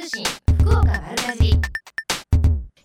[0.00, 0.24] 通信
[0.60, 1.60] 福岡丸かじり。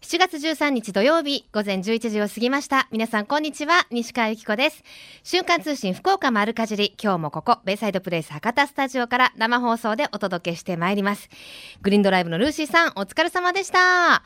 [0.01, 2.89] 7月13日土曜日午前11時を過ぎました。
[2.91, 4.83] 皆さんこんにちは西川由紀子です。
[5.23, 6.93] 瞬間通信福岡丸かじり。
[7.01, 11.29] 今日もここベイサイドプレイス博多スタジオから生放送でお届けしてまいります。
[11.81, 14.21] グリーンドライブのルーシーさんお疲れ様でした。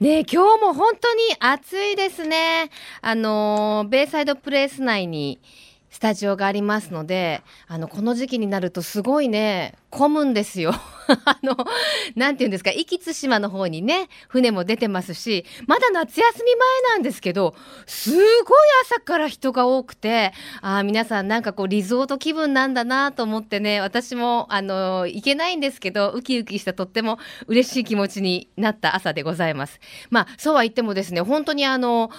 [0.00, 2.70] ね今日も本当に暑いですね。
[3.02, 5.42] あのベイサイドプレイス内に
[5.90, 10.72] スタジオがありますので、あの、この時期になるとすごいね、混むんですよ。
[11.24, 11.56] あの、
[12.14, 17.56] なんて言うんですか、壱岐対馬の方にね、船も出てますし、まだ夏休み前なんですけど、
[17.86, 18.22] すごい
[18.84, 20.32] 朝から人が多くて、
[20.62, 27.18] ああ、皆さんなんかこう、リゾート気分なんだなと思ってね、私も、あの、行けないんですけど、ウキウキしたとっても
[27.48, 29.80] 嬉しい気持ちになった朝でございます。
[30.08, 32.10] まあ、そうは言ってもですね、本当にあの、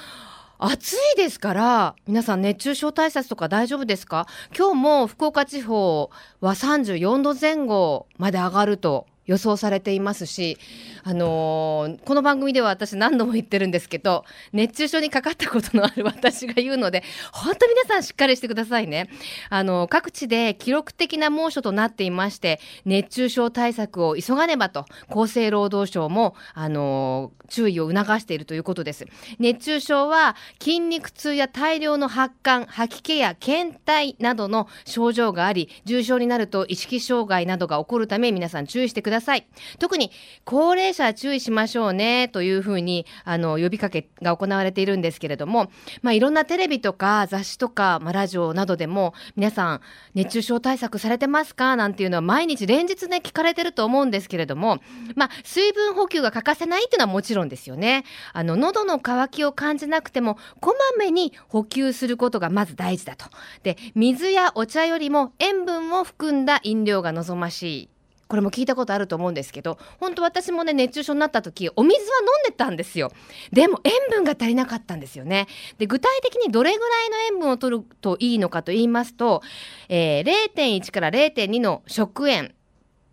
[0.63, 4.27] 暑いですから皆さん熱中症対策とか大丈夫ですか？
[4.55, 10.57] 今日も福岡地方は34度前後まで上がると予想されていますし、
[11.03, 17.01] あのー、この番組では私何度も言ってるんですけど熱中症にかかったことのある 私が言うので
[17.31, 19.09] 本当皆さんしっかりしてくださいね。
[19.49, 29.05] あの各地で記録的な猛暑となっていまして熱中症対策を急がねばと厚生労働省も、あのー、注意を促しているということです。
[29.39, 39.20] 熱中症は筋肉痛や大量の発汗吐き気や倦怠などの症状があり重症になると意識障害などが起こるため皆さん注意してください。
[39.21, 39.47] ださい。
[39.79, 40.11] 特に
[40.43, 49.81] 高齢者は注意しましょうねというふうにあの呼びかけが行われているんですけれども、まあ、いろんなテレビとか雑誌とか、まあ、ラジオなどでも皆さん
[50.15, 51.75] 熱中症対策されてますか？
[51.75, 54.79] なんていうのは毎日連日ね聞かれてると思うんですけれども、
[55.15, 58.03] まあ、水分補給が欠かせないっていうのはもちろんですよね。
[58.33, 63.25] あの喉の渇きを感じなくてもこまめに補給することがまず大事だと。
[63.63, 67.89] で水やお茶よりも塩分を含んだ飲料が望ましい。
[68.31, 73.11] これも聞いたことあると思うんですけど本当私もね熱中症になった時お水は飲んでたんですよ。
[73.51, 75.47] でも塩分が足りなかったんですよね。
[75.79, 79.41] で具体的にどれぐらいの塩分を取るといいのかと言いますと、
[79.89, 80.25] えー、
[80.55, 82.47] 0.1から0.2の食塩っ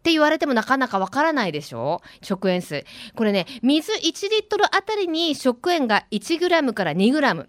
[0.05, 2.01] て言われてもなかなかわからないでしょ？
[2.23, 2.87] 食塩水。
[3.17, 7.49] これね水1リットルあたりに食塩が1グラムから2グラム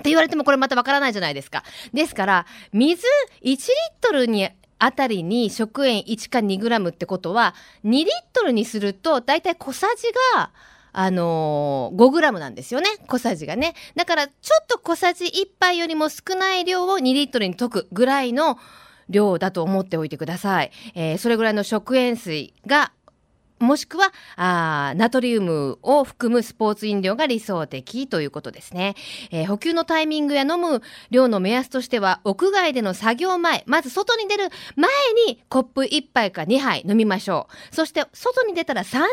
[0.00, 1.64] て言われてもこれまたわからないじゃないですか。
[1.92, 3.04] ですから、水
[3.42, 3.58] 1リッ
[4.00, 10.50] トルにあたりに食塩1か2グラムってことは、2リットルにすると、だいたい小さじが、
[10.92, 12.88] あのー、5グラムなんですよね。
[13.06, 13.74] 小さじがね。
[13.94, 18.58] だから、ちょっと小さじ1杯よりも少ない量を2リットルに溶くぐらいの
[19.08, 20.70] 量だと思っておいてください。
[20.94, 22.92] えー、それぐらいの食塩水が
[23.60, 28.94] もしくはあナトリウムを含むスポーツ飲料が理想的ということですね、
[29.30, 34.90] えー、補給のタイミングや飲む量の目安としては屋外での作業前まず外に出る前
[35.26, 37.74] にコップ1杯か2杯飲みましょう。
[37.74, 39.08] そして外に出たら30分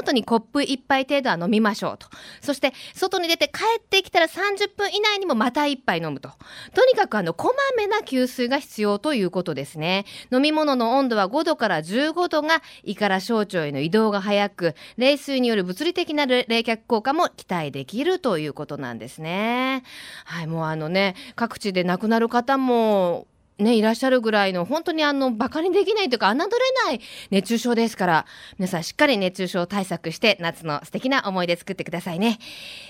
[0.00, 2.08] ごとにコップ1杯程度は飲みましょうと。
[2.40, 6.30] そして外に出て帰ってきたら30分以内にもまた1杯飲むと。
[6.74, 10.04] とにかくあのこまめな給水が必要ということですね。
[10.30, 19.82] 飲み物の温度は5度から15度が胃から小腸への移動が早く冷水による物理的な冷却効果も期待できるということなんですね。
[20.24, 23.26] はい、もうあのね各地で亡くなる方も
[23.58, 26.46] ね、いらっしゃるぐらいの本当にあのバカにできないというか侮れ
[26.86, 28.26] ない熱中症ですから
[28.58, 32.38] 皆さんしっかり熱中症対策して夏の素敵な思い出作ってくださいね、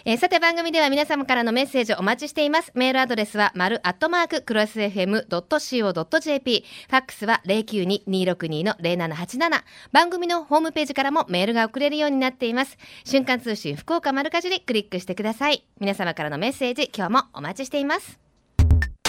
[0.05, 2.73] えー、さて番組では皆様からのメッセージお待ちしています。
[2.75, 9.63] メールアドレスは丸アットマーククロス FM.co.jp ファックスは092-262の0787
[9.93, 12.79] 番組のホームページからもメールが送れるようになっています。
[13.05, 15.65] 瞬間通信福岡丸かじりクリックしてください。
[15.81, 18.19] 皆様からのメッセージ今日もお待ちしています。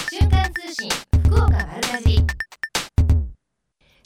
[0.10, 1.13] 瞬間通信。
[1.44, 2.20] 岡丸かじり。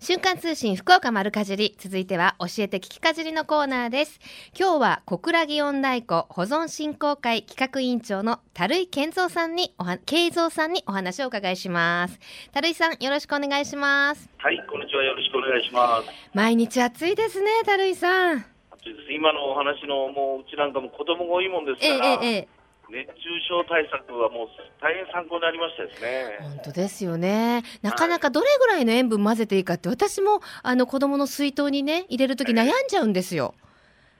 [0.02, 4.20] 瞬間通信福岡丸かじり続いては教えて聞きかじりのコーナーです。
[4.58, 12.20] 今日は小倉祇園太鼓保存振興会企画委員長の樽井健三さんにおは慶三さんにお話をお伺いします。
[12.54, 14.30] 樽井さんよろしくお願いします。
[14.38, 16.10] はいこんにちはよろしくお願いします。
[16.34, 18.38] 毎日暑いですね樽井さん。
[18.72, 19.14] 暑いです。
[19.14, 22.57] 今のお話のもううちなんかも子供が多いもんですから、ええええ
[22.90, 23.14] 熱中
[23.48, 24.48] 症対策はもう
[24.82, 26.38] 大変参考になりましたですね。
[26.42, 27.64] 本当ですよね。
[27.82, 33.56] なかなかどれぐらいの塩分混ぜていいかって、私もあの子供の水筒にね入れるとき悩んじゃうんですよ。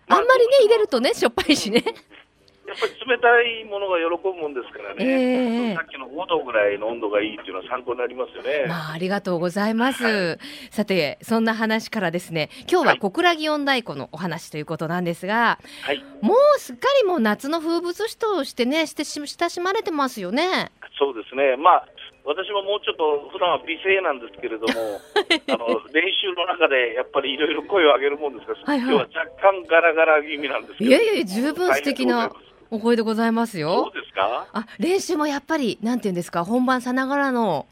[0.10, 1.84] あんまりね入れるとねしょっぱいしね。
[2.68, 8.66] やっぱり冷たいものが喜ぶもんですからね、えー、さっきの5度ぐらいの温度がいいっていうのは参考になりますよね。
[8.68, 10.04] まあ、ありがとうございます。
[10.04, 20.72] はい、さて、そんな話からですね、今日は小倉祇園太鼓のお話ということなんですが、はい、もうすっかりもう夏の風物詩としてね、して親しまれてますよね。
[21.00, 21.56] そうですね。
[21.56, 21.88] まあ
[22.28, 25.00] 私ももうちょっと普段は美声なんですけれども、
[25.48, 32.30] あの練習の中でやっぱりいろいろ声を上げるもんですから、はいはい、今日は若干ガラガラ気味なんですけど、いやいや十分素敵な
[32.70, 33.92] お声でございますよ。
[33.94, 34.48] そうですか？
[34.54, 37.66] あ、練習もやっぱりなんていうんですか、本番さながらの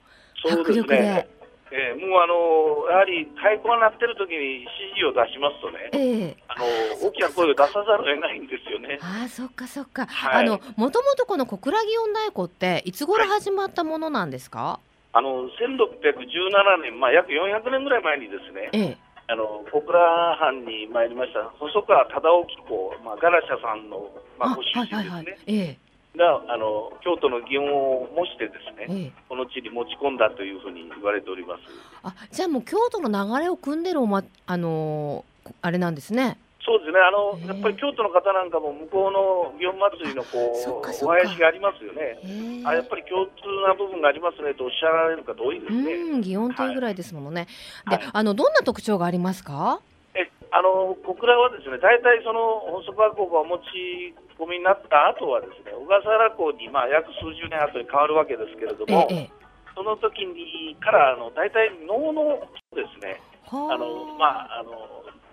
[0.49, 1.27] 迫力で。
[1.71, 6.65] えー、もうあのやはり太鼓が鳴ってる時に指示を出しますとね、えー、あの
[7.09, 8.97] 大きな声を出さざるを得ないんですよね。
[9.01, 10.05] あそっかそっか。
[10.05, 14.63] はい、あのもともとこの小倉祇園太鼓っていつ頃始まったものなんですか？
[14.63, 18.69] はい、あの1617年、まあ約400年ぐらい前にですね。
[18.71, 18.97] えー
[19.27, 19.99] あの小倉
[20.37, 21.49] 藩に参りました。
[21.57, 22.21] 細川忠
[22.67, 24.97] 興公、まあ、ガラシャさんの、まあ、ご出身ですね。
[24.97, 25.85] はいはいはい、ええ。
[26.17, 31.61] があの京都の祇園を模してですね、ええ、この地に持ち込んだというふうに言われております。
[32.03, 36.37] あじゃあもう京都の流れを組んでるお、ま、あのー、あれなんですね。
[36.65, 36.97] そうですね。
[36.97, 42.17] あの、やっぱり京都の方なんかも向こうの祇園祭りのこうお囃子がありますよね。
[42.65, 43.31] あ、やっぱり共通
[43.67, 44.55] な部分がありますね。
[44.55, 45.93] とおっしゃられる方多いですね。
[45.93, 47.47] うん祇園というぐらいですものね。
[47.85, 49.79] はい、で、あのどんな特徴がありますか？
[50.15, 59.29] えあの小倉はですね大体その細川校がお持ち込みになった後はですね小笠原港にまあ約数十年後に変わるわけですけれども、ええ、
[59.75, 62.39] その時にからあの大体能の
[62.73, 63.21] ですね。
[63.51, 63.77] あ。
[63.77, 64.71] のまああの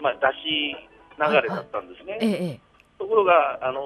[0.03, 0.77] まあ出し
[1.19, 2.19] 流れだったんですね。
[2.21, 2.61] え、
[2.99, 3.81] ところがあの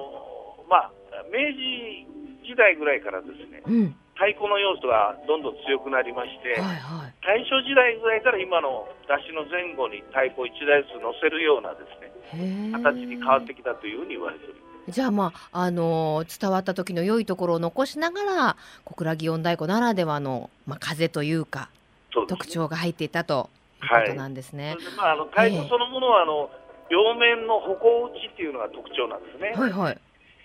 [0.69, 0.91] まあ
[1.31, 2.07] 明治
[2.47, 3.95] 時代ぐらいからですね、うん。
[4.17, 14.91] 太鼓の要素がどんどん強くなりまして、はいはい、大正時代ぐらいから今の出しの前後に太鼓1台ずつ乗せるようなですね形に変わってきたというふうに言われております。
[14.91, 21.69] じゃあまあ、あのー、伝わった時の良いところを残しながら小倉祇園太鼓ならではの、まあ、風というか、
[22.15, 23.49] ね、特徴が入っていたと
[23.83, 24.69] いうことなんですね。
[24.69, 26.49] はい、まあ、あの太鼓そのものは、あの
[26.89, 29.53] 両面の歩行打ちっていうのが特徴なんですね。
[29.55, 29.97] はいはい、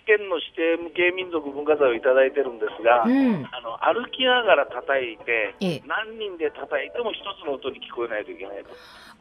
[0.06, 5.54] 県の指定無形民族文化財をいただいてるんですが、うん、あの歩きながら叩いて、
[5.86, 8.70] 何人で叩いても一つの音に聞こえないといけないと。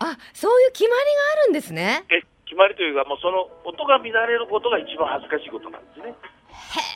[0.01, 2.05] あそういう決まりがあるんですね。
[2.09, 6.15] え決まりというか、もうその音が乱れることが一番恥ずかしいことなんですね。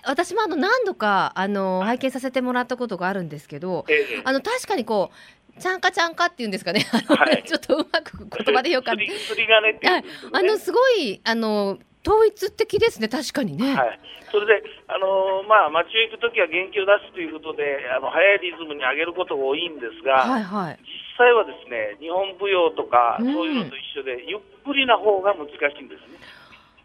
[0.05, 8.99] 私もあの何度かあの拝見させてもらったことがあるんですけど、ええ、あの確かにこうちゃんかちゃんかっていうんですかね、はい、ちょっとうまく言葉でよかった。
[8.99, 10.03] 釣り金ってね、
[10.33, 13.73] あのすごいあの統一的ですね、確かにね。
[13.75, 13.99] はい、
[14.29, 26.19] それで、あのー、まあ、街へ行くときは元気を出すということで、あの速いリズムに上げることが多いんですが、はいはい、実際はですね、日本舞踊とか、そういうのと一緒で、ゆっくりな方が難しいんですね。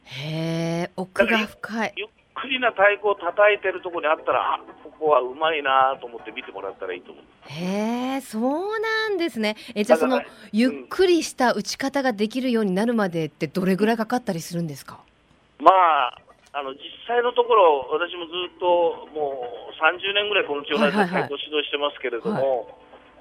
[0.05, 1.93] へえ、奥が深い。
[1.97, 7.25] ゆっくりな太鼓を叩いてるところにあったら、ここはうまいなと思って見てもらったらいいと思う。
[7.47, 9.57] へえ、そうなんですね。
[9.75, 10.23] え、じゃあその、
[10.53, 15.01] ゆっくりした打ち方ができるようになるまでってどれぐらいかかったりするんですか、
[15.59, 16.19] まあ、
[16.53, 22.67] あの実際のところ、私もずっともう30年ぐらいこの町内会太鼓指導してますけれども、はいはいはい、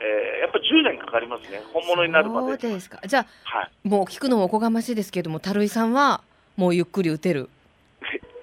[0.02, 2.60] えー、やっぱり10年かかりますね、本物になるまで。
[2.60, 6.22] そうですかじゃあ、はい、もう聞くのもおこがましいですけれども、樽井さんは
[6.58, 7.50] もうゆっくり打てる。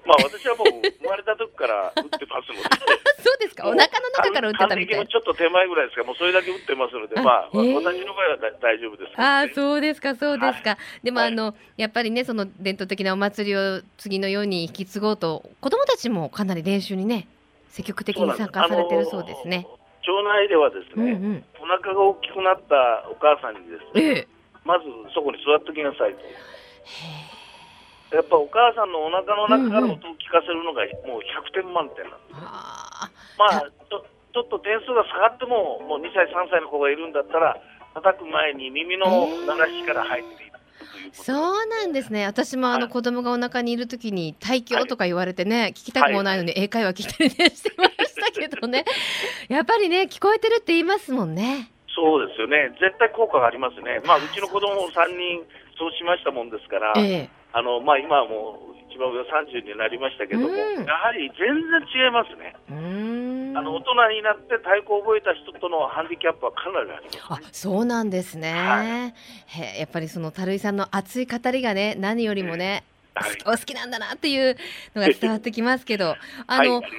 [0.06, 2.62] まあ私はもう生まれた時から打ってますので。
[3.26, 3.66] そうですか？
[3.68, 5.06] お腹の中から打ってたみたいな。
[5.06, 6.04] ちょっと手前ぐらいですか？
[6.04, 10.70] もうそれだけ打ってますので、まあ、私の場合は大丈夫です、ね、ああ、そうですか、そうですか。
[10.70, 17.26] はい、でも、あの、やっぱりね、その伝統的なお祭りを次のように引き継ごうと、子供たちもかなり練習にね、
[17.68, 19.66] 積極的に参加されてるそうですね。
[20.02, 24.28] 町内ではですね、うんうん、お腹が大きくなったお母さんにですね、ええ、
[24.64, 26.20] まずそこに座ってきなさいと。
[26.20, 26.24] へ
[28.16, 33.70] やっぱお母さんのお腹の中から音を聞かせるのがもう100点満点なんです、うんうん、まあ。
[33.88, 34.04] ちょ
[34.36, 37.56] ちょっと点数が下がってももう2歳3歳の子がいるんだったら
[37.94, 42.26] 叩く前に耳の鳴らしから入っている、えー、そうなんですね。
[42.26, 48.84] 私もあの子供がお腹にいるときに胎教とか言われてね、はい、聞きたくもないのに英会話聞いたりねしてましたけどね。
[49.48, 51.70] やっぱりね聞こえてるって言いますもんね。
[51.94, 52.76] そうですよね。
[52.78, 54.02] 絶対効果がありますね。
[54.04, 55.46] まあうちの子供も3人
[55.78, 62.54] そうしましたもんですから、えーあのまあ、今はもう一番上30になりましたけども、やはり全然違いますね。
[63.56, 72.84] あの大人になって太鼓を覚えた人とのハンディキャップはかなりあります、ね、あそうなんですね、はい、やっぱりその樽井さんの熱い語りがね何よりもね、
[73.14, 74.56] はい、お好きなんだなっていう
[74.94, 76.90] のが伝わってきますけど あの、はい、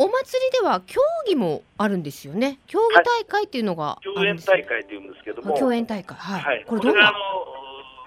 [0.00, 2.58] お祭りでは競技もあるんですよね。
[2.66, 5.54] 競技大会っていうのが競演大会っていうんですけども。
[5.58, 6.16] 競演大会。
[6.16, 7.12] はい、はい、これどんな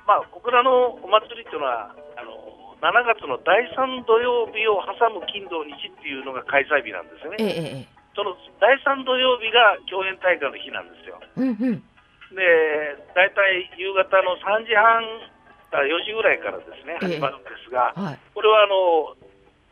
[0.06, 2.36] まあ、小倉のお祭りっていうのは、あの
[2.84, 7.38] 7月の第3土曜日を挟む金土日っていうのが開催日なんですよね。
[7.40, 7.48] え
[7.80, 11.16] え、その第3土曜日が共演大会の日なんですよ。
[11.40, 11.80] うんうん、
[12.36, 12.44] で、
[13.16, 15.00] 大体夕方の3時半
[15.72, 19.16] から4時ぐらいからですね、始まるんですが、はい、これはあの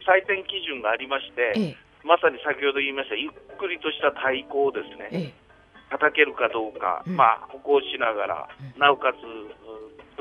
[0.07, 1.75] 採点基準がありまして、
[2.07, 5.35] まさに先ほど言いましたゆっくりとした太鼓をですね、
[5.91, 9.19] 叩けるかどうか、うん、まあ、歩行しながら、うん、なおかつ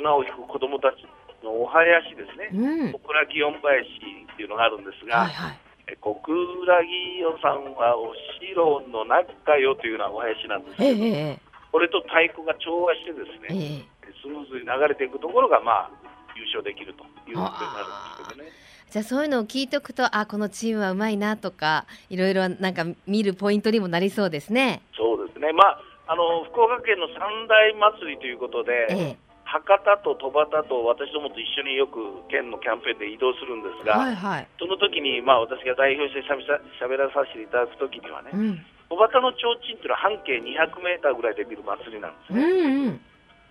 [0.00, 1.04] 綱を引く子どもたち
[1.44, 2.48] のお囃子ですね、
[2.92, 5.58] 小倉祇園囃子っていうのがあるんですが、はいはい、
[6.00, 11.38] 小倉祇園さんはお城の中よというようなお囃子なんですけど、えー、
[11.72, 15.90] これと太鼓が調和してですね、えー、スムーズに流れていくところが、まあ、
[16.36, 18.52] 優勝できるということになるんですけどね。
[18.90, 24.82] じゃあそういうのを聞いておくとあこのチームはうまいなとかいろいろなんか見るポイントにもなりそうですね。
[24.96, 25.80] そうですね、まあ、
[26.12, 29.16] あの福岡県の三大祭りということで、ええ、
[29.50, 31.98] 博多と戸端と私どもと一緒によく
[32.30, 36.38] 県のキャンペーンで移動するんですが、はいはい、その時にまあ私が代表してしゃ
[36.86, 42.46] べらさせていただく時にはね、うん、戸端の提灯っていうのは半径200メーターぐらいで見る祭りなんですね。
[42.46, 43.00] うんうん、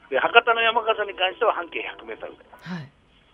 [0.07, 2.79] で博多の山笠に関しては半径100メーターぐらい。
[2.79, 2.87] はい、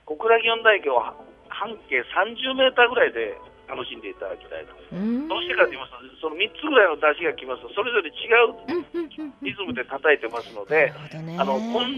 [0.09, 1.13] 小倉祇園大橋は
[1.53, 4.73] 半径30メーターぐらいで楽しんでいただきたいと。
[5.27, 8.85] どうしてかと言いますと、その3つぐらいの出しが来ますと、それぞれ違う
[9.41, 11.97] リズムで叩いてますので、ね、あの混在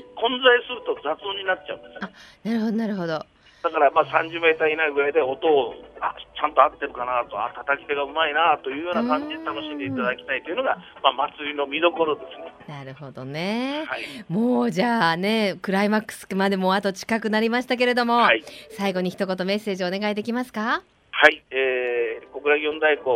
[0.66, 3.26] すると雑音になっちゃうんですなるほど、なるほど。
[3.64, 12.54] だからまあ30メーター以内ぐらいで音をあちゃんと合ってるかなと、あ叩き手がうまいなというような感じで楽しんでいただきたいというのが、まあ、祭りの見どころですね。
[12.68, 18.44] なるほどね、はい、もうじゃあね、クライマックスまでもあと近くなりましたけれども、はい、
[18.78, 20.84] 最後に一言メッセージお願いできますか？
[21.18, 23.10] はい、えー、小倉祇園太鼓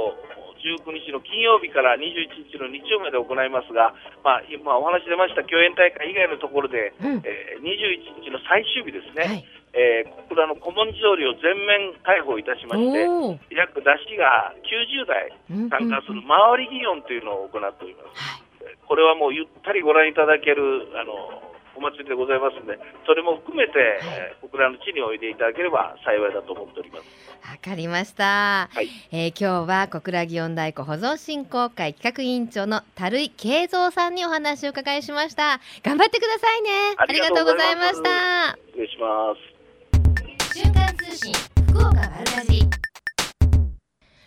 [0.57, 3.93] 19日の金曜日から21日の日曜まで行いますが、
[4.25, 9.45] まあ、今お話出ました共演大会以外のところで、うん、えー、21日の最終日ですね、はい、
[9.77, 13.05] えー、小倉の古文字通りを全面開放いたしまして、
[13.53, 15.29] 約出しが90台
[15.69, 18.41] 参加する回り祇園というのを行っております。
[18.89, 27.03] これはもうゆったりご覧いただけるあのお祭りでございますので、それも含めて、はい、小倉の地においでいただければ幸いだと思っております。
[27.41, 28.69] わかりました。
[28.71, 35.59] はい、えー、今日は小倉祇園太鼓保存振興会企画委員長の樽井慶三さんにお話を伺いしました。
[35.83, 36.69] 頑張ってくださいね。
[36.97, 38.57] ありがとうございました。
[38.67, 40.59] 失礼します。
[40.59, 41.33] 瞬間通信
[41.69, 42.81] 福岡丸かじり。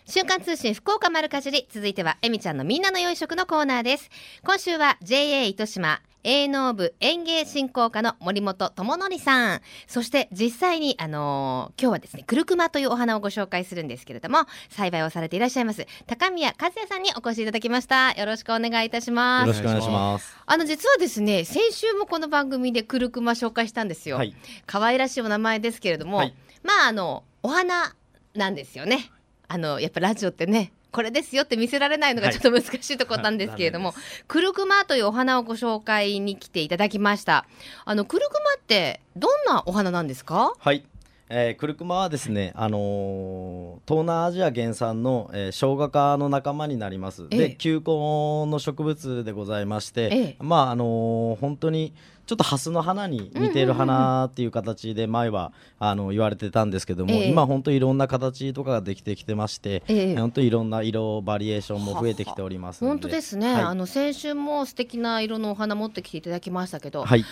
[0.07, 4.09] 瞬間通信福岡丸かじり続いてはえみちゃんのみんなの良い食のコーナーです
[4.43, 9.61] 今週は JA 糸島営農部園芸振興課の森本智則さん。
[9.87, 14.39] そして実際にあのー、今日はですねクルクマというお花をご紹介するんですけれども
[14.69, 18.11] 栽培をされていらっしゃいます高宮和也さんにお越しいただきました。
[18.13, 19.47] よろしくお願いいたします。
[19.47, 20.35] よろしくお願いします。
[20.45, 27.93] あの実はですね先週もこの番組でクルクマ紹介したんですよ、はい、可愛らしいお名前ですけれども、はい、まああのお花
[28.33, 29.11] なんですよね。
[29.47, 37.45] あのやっぱラジオってねこれですよって見せられないのがちょっと難しいところなんですけれども、 はい、クルクマというお花をご紹介に来ていただきました。
[37.83, 40.53] あのクルクマってどんなお花なんですか？
[40.57, 40.85] はい
[41.27, 47.25] えー、クルクマはですね、あのー、東南アジア原産の、えー、生姜科の仲間になります。
[47.31, 51.93] えで球根の植物でございまして、えまああのー、本当に
[52.27, 67.25] ちょっとハスの花に似ている花っていう形で前はあの言われてたんですけども、え今本当いろんな形とかができてきてまして、え本当いろんな色バリエーションも増えてきております本当ですね、はい、あの先週も素敵な色のお花持ってきていただきましたけど、はい、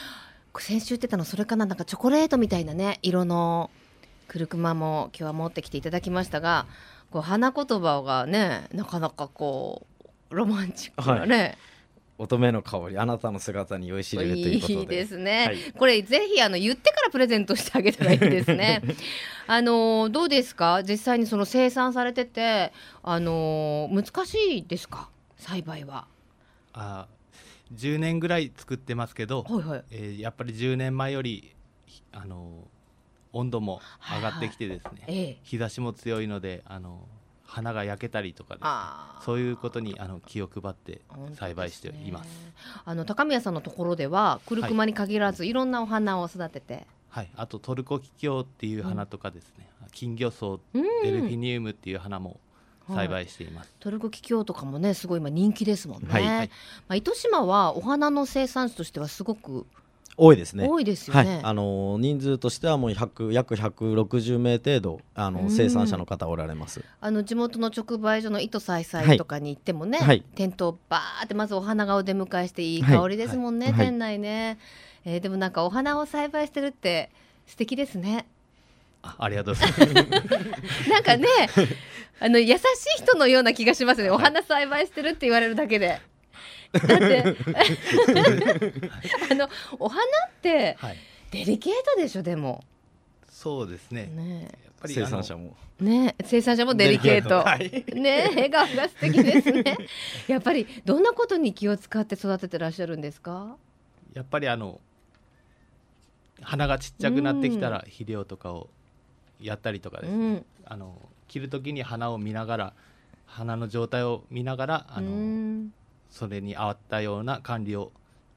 [0.60, 3.70] 先週言ってたのそれかななんかチョコレートみたいなね色の
[4.34, 6.66] クルクマも今日は持ってきていただきましたが
[7.12, 9.86] こう花言葉がねなかなかこ
[10.32, 11.58] うロマンチックなね、はい。
[12.18, 14.74] 乙女の香りあなたの姿に酔いしれるということで。
[14.80, 18.82] いいですね、はい、これぜひあの言ってからプレゼントしてあげたらいいですね。
[19.46, 20.82] あのどうですか？
[20.82, 22.74] 実際にその生産されてて
[23.04, 25.10] あの難しいですか？
[25.38, 26.08] 栽培は。
[26.74, 27.06] あ
[27.72, 31.54] 10年ぐらい作ってますけど、はいはい、えー、やっぱり10年前より
[32.12, 32.68] あの
[33.34, 33.82] 温度も
[34.16, 37.08] 上がってきてですね、はいはい、日差しも強いのであの
[37.46, 38.60] 花が焼けたりとか、ね、
[39.25, 41.02] そういうことにあの気を配って
[41.36, 42.32] 栽培しています、ね、
[42.86, 46.88] あの高宮さんのところではクルクマに限らず、はい、いろんなお花を育てて。
[47.10, 47.30] はい。
[47.36, 52.40] あとトルコキキョウっていう花とかですね、うん、金魚草デルフィニウムっていう花も
[52.88, 56.25] 栽培しています、はい、トルコキキョウとかもねすごい今人気ですもんね、はい。
[56.25, 59.68] はい、まあ、糸島はお花の生産地としてはすごく
[60.15, 60.67] 多いですね。
[60.67, 61.36] 多いですよね。
[61.36, 66.84] はい、あの人数としてはもう100約160名程度あの生産者の方おられます。
[67.01, 74.60] あの地元の直売所の糸さいさいとかに行ってもね、はい、店頭バーってまずお花がお出迎えしていい香りですもんね、はい、店内ね、
[75.03, 77.10] えー、でもなんかお花を栽培してるって
[77.48, 78.27] 素敵ですね。
[79.01, 80.89] あありがとうございます。
[80.89, 81.27] なんかね、
[82.20, 82.62] あの優し
[83.00, 84.10] い人のような気がしますね。
[84.12, 86.00] お花栽培してるって言われるだけで。
[86.74, 87.24] だって。
[89.32, 89.50] あの
[89.80, 90.06] お花っ
[90.42, 90.77] て
[91.32, 92.63] デリケートでしょでも。
[93.30, 94.08] そうですね。
[94.08, 95.56] ねやっぱり生産者も。
[95.80, 99.77] ね生産者もデリケート、はい、ね笑顔が素敵ですね。
[100.27, 103.58] やっぱりどんなことに気を使って育ててらっしゃるんですか？
[104.13, 104.80] やっぱりあの
[106.42, 108.70] 花がちっちゃくなってきたら肥料とかを
[109.39, 112.74] やったりとかですね、うん、あの切る時に花を見ながら
[113.25, 115.70] 花の状態を見ながらあの
[116.13, 117.91] それに合ったような管理を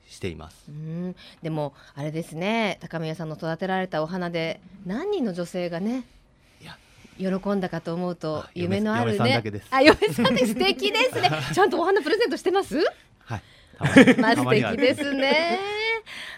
[0.08, 0.64] しています。
[0.68, 1.16] うん。
[1.42, 2.78] でもあれですね。
[2.80, 6.04] 高宮さんの育てられたお花で何人の女性がね
[7.18, 9.42] 喜んだかと思うと夢のあるね。
[9.70, 11.30] あ嫁さんで素敵ですね。
[11.52, 12.76] ちゃんとお花プレゼントしてます？
[12.76, 12.86] はい
[14.18, 15.58] まあ素敵ですね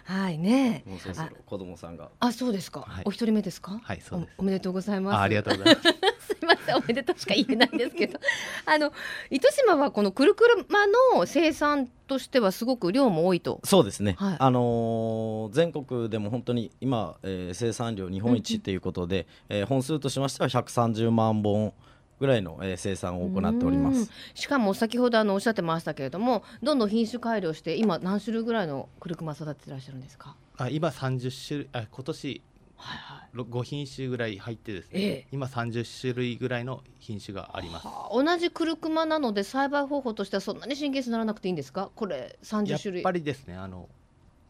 [0.04, 0.84] はいね。
[0.86, 2.08] もうそろそろ子供さんが。
[2.18, 2.80] あ、そうですか。
[2.80, 3.78] はい、お一人目ですか？
[3.82, 4.42] はい、そうですお。
[4.42, 5.20] おめでとうございます。
[5.20, 5.88] ありがとうございます。
[6.34, 8.18] すみません、おめでとうしか言えないんですけど。
[8.64, 8.90] あの
[9.30, 13.60] 糸島はこのくるくるまの生産としてはすごく量も多いと。
[13.64, 14.16] そうですね。
[14.18, 21.74] はい、あのー、全国でも本当に今、えー、生産量日本一っていうことで、うんうん、えー、本数としましては130万本。
[22.20, 24.10] ぐらいの、えー、生産を行っております。
[24.34, 30.36] しかも先ほどあのおっしゃってましたけれどもどんどん品種改良して今何種類ぐらいのクルクマ育ててらっしゃるんですか？
[30.56, 32.42] あ今30種類あ今年
[32.80, 41.90] はいはい、5品種ぐらい入ってですね、ええ、今30種類ぐらいの品種があります、はあ、同じクルクマなので栽培方法としてはそんなに神経質にならなくていいんですか？
[41.96, 43.00] これ30種類。
[43.00, 43.88] やっぱりですねあの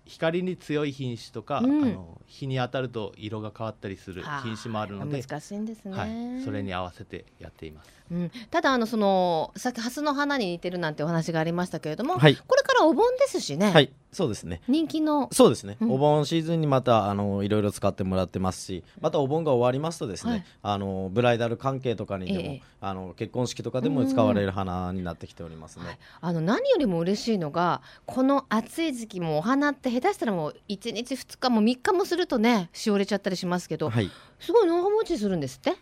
[0.08, 13.70] 光に強い品種とか、うん、あの日に当たると色が変わったりする品種もあるので難しいんですね、はい、それに合わせてやっています、うん、ただあのそのさっきハスの花に似てるなんてお話がありましたけれども、はい、これからお盆ですしね。
[13.70, 13.92] はい。
[14.10, 14.62] そうですね。
[14.66, 15.28] 人気の。
[15.32, 34.10] そうですね、うん、お盆シーズンにまたあのいろいろ使ってもらってますしまたお盆が終わりますとですね、はい、あのブライダル関係とかにでも、ええ、あの結婚式とかでも使われる花になってきておりますね、はい、あの何よりも嬉しいのがこの暑い時期もお花って下手したらもう1日2日も3日もするとねしおれちゃったりしますけど、はい、
[34.40, 35.70] すごい長持ちするんですって？
[35.70, 35.78] はい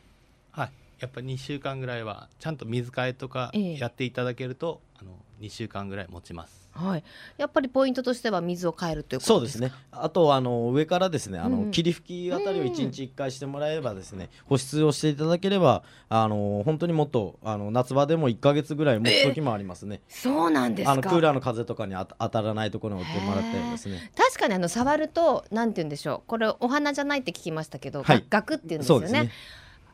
[0.99, 6.67] やっぱ2週間ぐらいはちゃんと水替えとかやっていただけると、え、あの2週間ぐらい持ちます。
[6.76, 7.05] はい、
[7.38, 9.73] やっぱりポイントとしては水を変えるというそうですね。
[9.91, 24.11] あとあの上からですねあの、うん、霧吹きあたりを1日1回してもらえればですね、保湿をしていただければあの本当にもっとあの夏場でも1か月ぐらい持つ時もありますね、そうなんですあのクーラーの風とかに当たらないところに置いてもらったりですね。
[24.15, 26.23] 確かにあの触るとなんて言うんでしょう。
[26.26, 29.30] これお花じゃないって聞きましたけど、はい、ガクって言うんですよね、ね、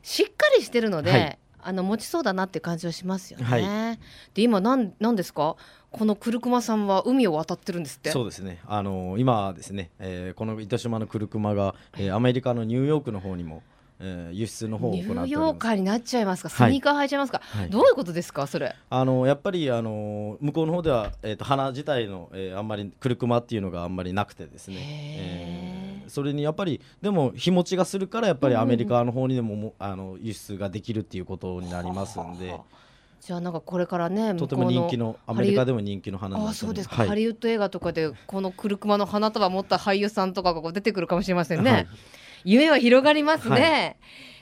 [0.03, 1.39] しっかりしてるので、はい。
[1.65, 3.45] あの持ちそうだなって感じはしますよね。
[3.45, 3.99] はい、
[4.35, 5.55] で今なんなんですか？
[5.93, 8.11] このクルクマさんは海を渡ってるんですって。
[8.11, 8.59] そうですね。
[8.67, 13.63] あの今ですね、えー、この糸島のクルクマが、えー、アメリカのニューヨークの方にも
[14.05, 18.75] えー、輸出の方を行ってニューヨーカーになっちゃいますか、スニーカー履いちゃいますか、はい、どういうことですか、それ？
[18.91, 32.59] あのやっぱりあの向こうの方では、えーと、花自体の、えー、あんまりクルクマっていうのがあんまりなくてですね、えー、それにやっぱりでも日持ちがするからやっぱりアメリカの方にでもも、あの輸出ができるっていうことになりますんで。
[33.21, 41.89] じゃあなんかこれからねとても人気のアメリカでも人気の花あそうですか、はい、ハリウッド映画とかでこのクルクマの花束持った俳優さんとかが出てくるかもしれませんね、はい、
[42.45, 43.97] 夢は広がりますね、はい。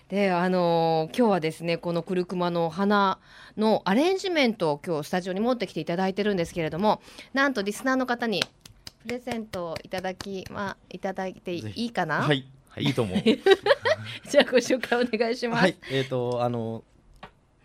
[0.08, 3.18] であのー、今日はですねこのクルクマの花
[3.58, 7.00] のアレンジメントを今日スタジオに持ってきていただいてるんですけれども
[7.32, 8.42] なんとリスナーの方に
[9.02, 12.22] プレゼントをいただきまあいただいていいかな？
[12.22, 12.46] はい。
[12.78, 13.18] いいと思う。
[14.28, 16.84] じゃあご紹介お願いします、はい、えっ、ー、とあの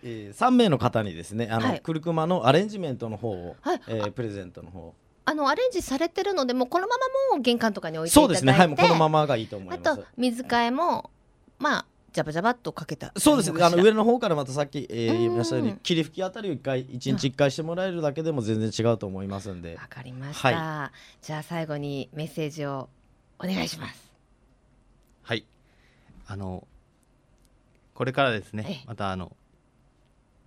[0.08, 4.94] えー、3名の方にですねあの、はい、クルクマのアレンジメントの方を、はい、えー、プレゼントの方。
[5.28, 8.36] あのアレンジされてるのでもこのままもう玄関とかに置いていただいて。
[8.36, 8.54] そうですね。
[8.54, 8.68] はい。
[8.68, 9.90] もうこのままがいいと思います。
[9.90, 11.10] あと水替えも
[11.58, 11.86] まあ
[12.16, 13.12] ジャバジャバっとかけた。
[13.18, 13.52] そうです。
[13.52, 19.76] ねあの上の方からまたさっき、えー、言いましたように霧吹きあたりを一回一日一回してもらえるだけでも全然違うと思いますんで。
[19.76, 22.88] わかりました、はい、じゃあ最後にメッセージを
[23.38, 24.14] お願いします。
[25.24, 25.46] はい。
[26.26, 26.66] あの
[27.94, 29.36] これからですねまたあの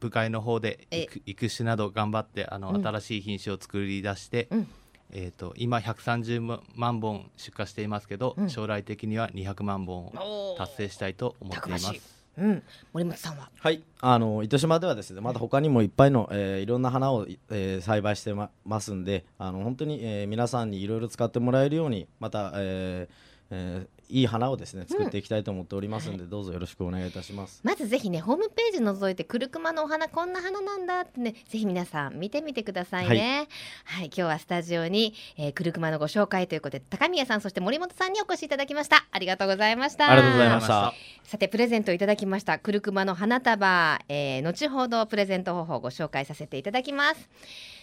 [0.00, 0.88] 部会の方で
[1.26, 4.68] 育種など頑張ってあの、うん、新しい品種を作り出して、うん
[5.12, 11.92] えーと、今130万本出荷していますけど、うん、将来的には200万本を達成したいと思っています。
[12.36, 13.50] うん、森本さんは？
[13.58, 13.82] はい。
[14.00, 23.14] あの糸島ではですねまだ他にもいっぱいの、えー、いろんな花を、えー、栽培してまますんであの本当に、えー、皆さんにいろいろ使ってもらえるようにまた、えー
[23.50, 27.60] えー、いい花をですね作っていきたいと思っておりますので、うん、どうぞよろしくお願いいたします。
[27.62, 33.48] まずぜひねホームページ覗いてクルクマのお花こんな花なんだってねぜひ皆さん見てみてくださいね。
[33.84, 39.06] はい、はい、今日はスタジオに、えー、クルクマのご紹介ということで高宮さんそして森本さんにお越しいただきました。
[39.10, 40.10] ありがとうございました。
[40.10, 40.94] ありがとうございました。
[41.28, 47.28] さてプレゼントいただきましたクルクマの花束、えー、後ほどプレゼント方法をご紹介させていただきます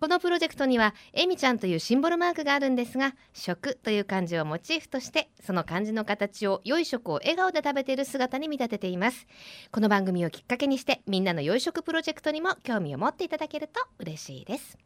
[0.00, 9.26] このプロジェクトにはえみちゃんというシンボルマークがあるんですが食という漢字をモチーフとしてその漢字の形を良い食を笑顔で食べている姿に見立てています。
[9.72, 14.78] この番組をきっかけにしてみんなの良い食プロジェクトにも興味を持っていただけると嬉しいです。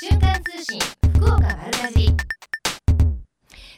[0.00, 0.80] 瞬間通信
[1.14, 2.08] 福岡丸かじ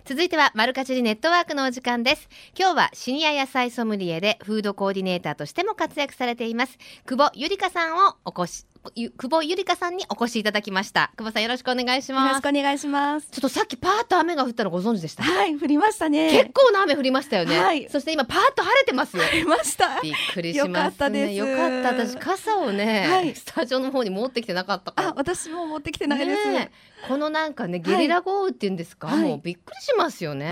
[0.07, 2.29] 続いてはマルカチリネットワークのお時間です。
[2.59, 11.13] 今日はシニア野菜ソムリエでフードコーディネーターとしても活躍されています久保ゆりかさんをお越し久保ゆりかさんにお越しいただきました。
[11.17, 12.29] 久保さんよろしくお願いします。
[12.29, 13.29] よろしくお願いします。
[13.31, 15.23] ちょっとさっきパーッと雨が降ったのご存知でした。
[15.23, 16.31] はい降りましたね。
[16.31, 19.19] 結構な雨降りましたよね、はい、そして今パーッと晴れてます。
[19.19, 20.01] よ晴れました。
[20.01, 21.35] びっくりしますね。
[21.35, 26.71] よかった私傘をね、はい、スタジオの方に持ってきてなかったあ私も持ってきてないです、ね、
[27.09, 30.49] このなんかねゲリラ豪雨っていうんですか、はい、もうびっくりしますよね、い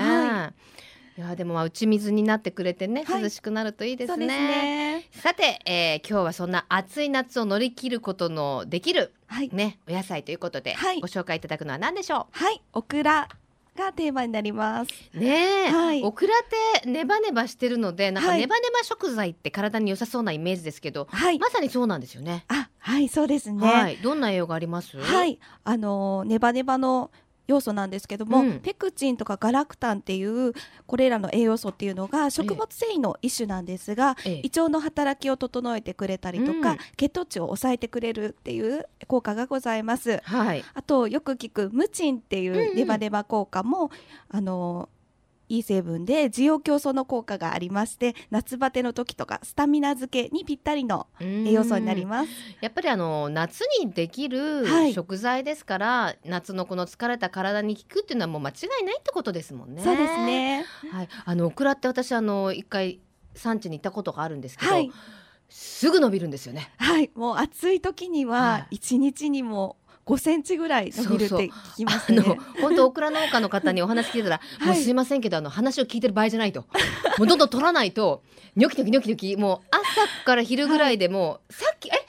[1.20, 4.26] やでもまあ打ち水になってくれてね、涼しくなるといいですね。
[4.26, 12.38] ねさて、えー、今日はそんな暑い夏を乗り切ることのできる、はい、ねお野菜ということで、はい、ご紹介いただくのは何でしょう？
[12.38, 13.28] はい、オクラ
[13.76, 14.92] がテーマになります。
[15.14, 22.44] ねはい、オクラってネバネバしてるので、なんかネバネバ食材って体に良さそうなイメージですけど、はい、まさにそうなんですよね。
[22.48, 23.66] あ、はい、そうですね。
[23.66, 24.98] はい、どんな栄養があります？
[24.98, 27.11] はい、あのネバネバの
[27.48, 30.52] 要素なんですけども、うん、ペクチンとかガラクタンっていう
[30.87, 40.20] これらの栄養素っていうのが食物繊維の一種なんですが、ええ、胃腸の働きを整えてくれたりとか、うん、血糖値を抑えてくれるっていう効果がございます。
[40.24, 43.90] はい、あとよく聞くムチンっていうネバネバ効果も、うんうん、
[44.28, 44.88] あの
[45.48, 52.30] いい成分で需要競争の効果がありまして夏バテの時とかスタミナ漬けにぴったりの栄養素になります。
[52.61, 59.82] やっぱりあの夏にできる食材ですから、はい、夏のこの疲れた体に効くっていうのはもう間違いないってことですもんね。
[59.82, 60.64] そうですね。
[60.92, 61.08] はい。
[61.24, 63.00] あのオクラって私あの一回
[63.34, 64.90] 産地に行ったことがあるんですけど、はい、
[65.48, 66.72] すぐ伸びるんですよね。
[66.76, 67.11] はい。
[67.14, 69.77] もう暑い時には一日にも
[70.09, 72.23] 5センチぐらい伸びるって聞きますね。
[72.62, 76.64] 本当オクラ農家の方にお話聞いたら、はい、もうすいませんけどあの話を聞いてる場合じゃないと。
[77.18, 78.23] もうどんどん取らないと
[78.57, 82.08] ニョキニョキニョキニョキもう朝から昼ぐらいでも、はい、さっきえ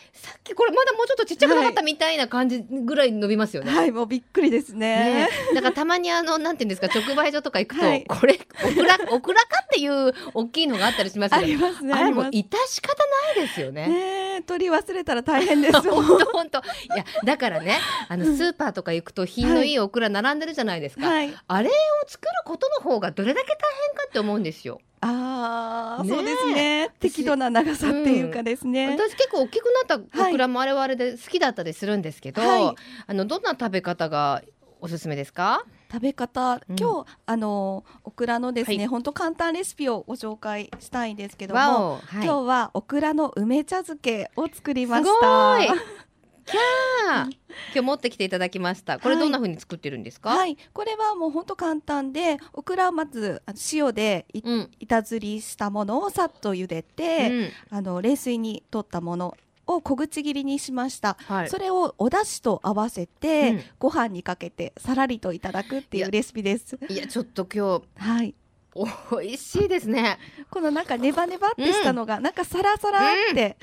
[0.49, 3.71] きこれまだもうちょっとちっちゃくなかったみたいな感じぐらい伸びますよね。
[3.71, 4.79] はい、もうびっくりですね。
[4.79, 11.43] ねだからたまにあのなんていうんですか直売所とか行くと、 はい、これオクラオクラかっていう大きいのがあったりしますよね。
[11.43, 11.93] ありますね。
[11.93, 12.95] あれも致し方
[13.35, 13.87] ないですよね。
[13.87, 15.81] ね取り忘れたら大変です。
[15.89, 16.59] 本当本当。
[16.59, 16.61] い
[16.95, 21.07] やだからねあのスーパーとか行くと品のいいオクラ並んでるじゃないですか。
[21.07, 21.71] はい、あれを
[22.07, 23.55] 作ることの方がどれだけ大
[23.87, 24.81] 変かって思うんですよ。
[25.01, 26.89] ああ、そうですね。
[26.99, 32.75] 適度な長さっていうかですね、うん、私結構大きくなったオクラもあれはあれで好きだったりするんですけど、はい、
[33.07, 34.41] あのどんな食べ方が
[34.81, 35.63] おすすめですか？
[35.91, 45.73] 食べ方、今日、うん、あのオクラのですね、本、当、簡単レシピをご紹介したいんですけども、はい、今日はオクラの梅茶漬けを作りました。
[46.49, 47.37] キャー。
[47.71, 48.99] 今日持ってきていただきました。
[48.99, 53.41] これどんな風に作ってるんですか、はい、はい、これはもう本当簡単でオクラをまず
[53.73, 59.35] 塩でい、うん、板ずりしたものをさっと茹でて、うん、あの冷水に取ったもの
[59.67, 66.79] を小口切りにしました、はい、それをお出汁と合わせて、うん、ご飯にかけてさらりといただくっていうレシピです。
[66.89, 68.33] いやちょっと今日はい。
[69.11, 70.17] 美味しいですね。
[70.49, 73.57] このなんかネバネバってしたのが、うん、なんかサラサラって、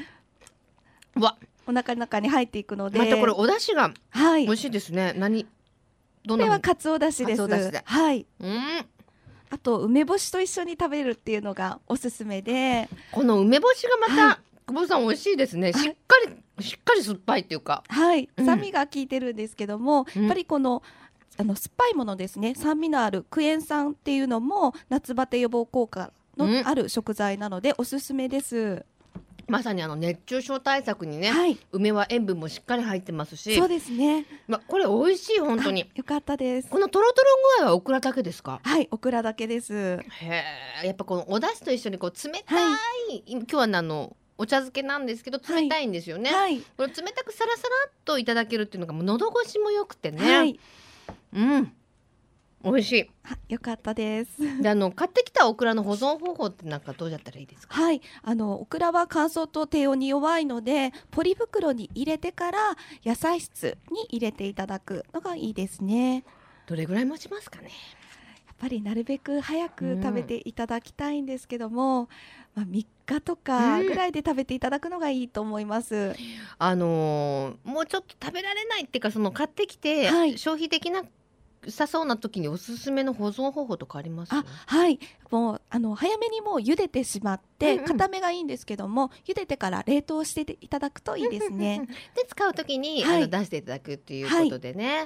[1.15, 2.99] うん、わお腹の中に入っていくので。
[2.99, 5.47] またこれお出汁が美味しいですね、はい、何
[6.25, 7.43] どんなこれはかつおだしです。
[7.85, 8.27] はい。
[8.41, 8.87] うん。
[9.49, 12.89] あと梅干しと一緒に食べるっていうのがおすすめで。
[13.13, 15.73] この梅干しがまた、はい、久保さん美味しいですね。
[15.73, 16.17] しっか
[16.59, 17.85] りしっかり酸っぱいっていうか。
[17.89, 18.29] はい。
[18.39, 20.83] 酸味が効いてるんですけども、うん、やっぱりこの
[21.39, 22.55] あの酸っぱいものですね。
[22.55, 28.85] 酸味のあるクエン酸っていうのも夏バテ予防効果のある食材なのでおすすめです。
[29.49, 35.89] まさにあの熱中症対策にね、はい、梅は塩分もしっかり入ってますしそうですね、まあ、これ美味しい本当に。
[35.95, 36.69] よかったです。
[36.69, 37.29] このとろとろ
[37.61, 38.61] 具合はオクラだけですか？
[38.63, 39.75] はいオクラだけです。
[39.75, 40.45] へ
[40.83, 42.79] えやっぱこのお出汁と一緒にこう冷たい、は
[43.15, 50.61] い、今日はあのお茶漬けなんですけど冷たいんですよね、はい、これ冷たくサラサラっといただけるっていうのがもう喉越しも良くてね、はい、
[51.35, 51.73] うん
[52.65, 53.53] 美味しい。
[53.53, 54.63] よかったです。
[54.63, 57.75] で、あの買ってきたオクラの保存方法ってなんかどうやったらいいですか？
[57.75, 62.59] はい、あのオクラは乾燥と低温に弱いので、ポリ袋に入れてから
[63.05, 66.25] 野菜室に入れていただくのがいいですね。
[66.67, 67.71] どれぐらい持ちますかね？
[68.47, 72.09] やっぱりなるべく早く食べていただきたいんですけども、
[72.55, 75.95] まあ、3日とかぐらいで食べていただくのがいいと思います。
[75.95, 76.15] うん、
[76.59, 81.03] あのー、もうちょっと食べられないっていうかその買ってきて、はい、消費的な
[81.69, 84.33] さそうな時におすすめの保存方法とかあります？
[84.33, 84.99] あはい。
[85.31, 91.89] もうあの早めにもう茹でてしまって、固めがいいんですけども茹でてから冷凍していただくといいですね。
[92.15, 94.95] で使う時に、はい、あの出していただくっていうことでね。
[94.95, 95.01] わ、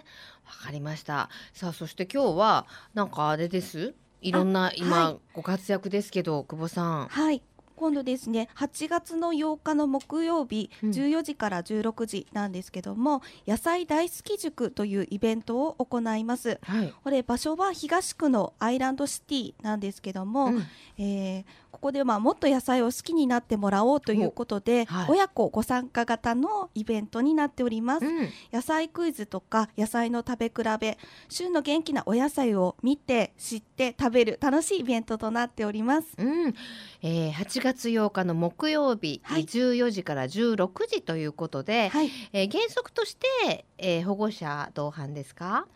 [0.44, 1.30] はい、かりました。
[1.54, 3.94] さあそして今日はなんかあれです？
[4.22, 7.06] いろんな今、ご活躍ですけど久保さん。
[7.06, 7.42] はい
[7.80, 20.62] 今度ですね8月の8日の木曜日、14時から16時なんですけども野菜大好き塾というイベントを行います、はい、これ場所は東区のアイランドシティなんですけども、うん、
[20.98, 36.54] えー、ここでまあもっと野菜を好きになってもらおうということで、はい、親子ご参加型のイベントになっております、うん、野菜クイズとか野菜の食べ比べ旬の元気なお野菜を見て知って食べる楽しいイベントとなっております、うん。
[37.02, 45.66] えー、8月8日の木曜日、はい、14時から16時ということで、はい、えー、原則として、えー、保護者同伴ですか？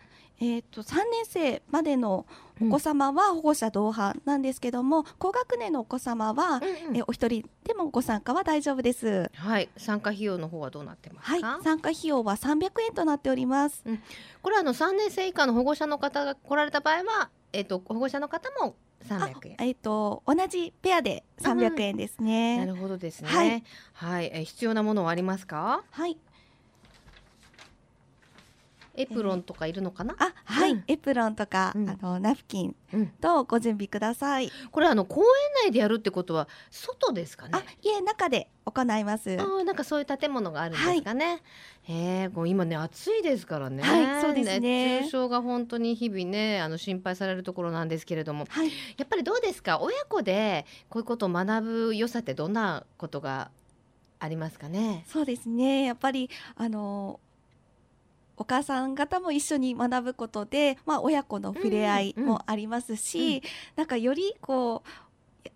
[0.45, 2.27] えーと、3年生までの
[2.61, 9.31] お子様は保護者同伴なんですけども、うん、高学年のお子様は、うんうん、えお一人でもご参加は大丈夫です。
[9.35, 11.47] はい、参加費用の方はどうなってますか？
[11.49, 13.83] はい、参加費用は300円となっております。
[13.87, 14.03] うん、
[14.43, 18.77] これはあの3年生以下の保護者の方が来られた場合は、えっ、ー、と保護者の方も
[19.09, 19.57] 300円。
[19.59, 22.59] えっ、ー、と同じペアで300円ですね。
[22.59, 23.29] なるほどですね。
[23.31, 25.83] はい、はい、え必要なものはありますか？
[25.91, 26.19] はい。
[28.97, 32.77] エプロンとかいるのかな、えー、あはい、うん、エプロンとか、うん、あのナフキン
[33.21, 37.51] とご準備ください、これあの公園内でやるってことは外ですかね？
[37.55, 39.37] あいえ中で行います。
[39.41, 41.41] あなんかそういう建物があるんですかね、はい、
[41.89, 44.99] えー、今ね暑いですからね、はい、そうですね。
[45.01, 49.81] 熱中症が本当に日々ねあの心配されるところなんですけれども、はい、やっぱりどうですか？
[49.81, 53.51] 親子でこういうことを学ぶ良さってどんなことが
[54.21, 55.05] ありますかね？
[55.09, 55.85] そうですね。
[55.85, 57.21] やっぱりあの
[58.37, 63.35] お母さん方も一緒に学ぶことで、まあ、親子の触れ合いもありますし、うん。
[63.35, 63.41] うん、
[63.77, 64.89] なんかよりこう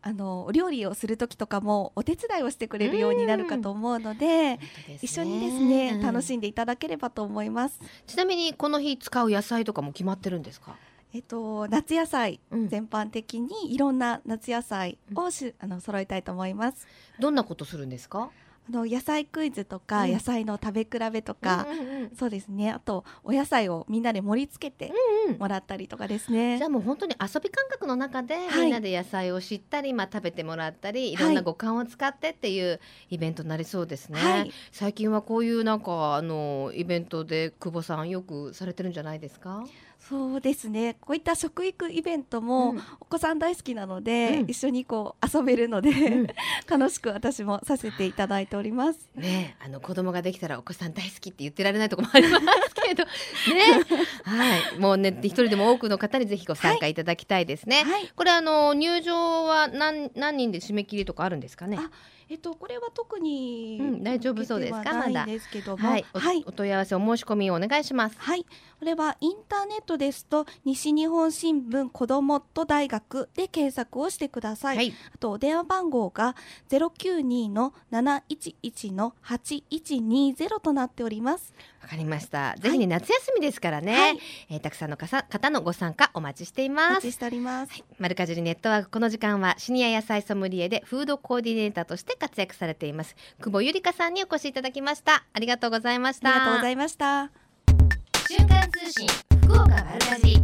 [0.02, 7.80] あのお料理をする時とかもお手伝いをしてくれるようになるかと思うので、うん一緒にですね、うん、楽しんでいただければと思います。
[8.06, 10.76] ちなみにこの日使う野菜とかも決まってるんですか？
[11.14, 16.86] えっと、夏野菜、全般的にいろんな夏野菜をし、あの揃えたいと思います。
[17.18, 18.30] どんなことするんですか？
[18.68, 21.66] あの野菜クイズとか、野菜の食べ比べとか、
[22.18, 22.70] そうですね。
[22.70, 24.92] あとお野菜をみんなで盛り付けて
[25.38, 39.64] もらったりとかですね、じゃあもう本当に遊び感覚の中で、みんなで野菜を知ったり、まあ、食べてもらったりいろんな五感を使ってっていうイベントになりそうですね、はい、最近はこういうなんかあのイベントで久保さんよくされてるんじゃないですか？
[40.08, 46.26] そうですねこういった食育イベントもお子さん大好きなので、うん、一緒にこう遊べるので、うん、
[46.66, 49.10] 楽しく私もさせていただいております。
[49.14, 52.44] ねあの子供ができたらお子さん大好きって言ってられないところもあります
[52.82, 53.10] けどね
[54.24, 57.84] はいもうね一人でも多くの方にぜひご参加いただきたいですね。
[57.84, 61.78] はい、これあの入場は何何人で締め切りとかあるんですかね。
[62.30, 64.94] えっとこれは特に、うん、大丈夫そうですか？
[64.94, 65.26] まだ。
[65.26, 68.16] ですけども、はい、はい、お問い合わせお申し込みをお願いします。
[68.18, 68.44] はい。
[68.78, 76.36] これはインターネットですと西日本新聞子どもと大学で検索をしてください、はい、あとお電話番号が
[76.68, 81.52] ゼロ九二の七一一の八一二ゼロとなっております。
[81.82, 82.54] わかりました。
[82.58, 84.18] ぜひね、夏休みですからね、はい、
[84.50, 86.90] えー、たくさんの方のご参加お待ちしています。
[86.90, 87.72] お待ちしております。
[87.72, 88.90] はい、マルカジュネットワーク。
[88.90, 95.24] この時間はシニア野菜ソムリエでフードコーディネーターとして活躍されています久保ゆりかさんにお越しいただきました。
[95.32, 96.30] ありがとうございました。
[96.30, 97.30] ありがとうございました。
[98.28, 99.06] 瞬間通信
[99.42, 100.38] 福岡マルカジ。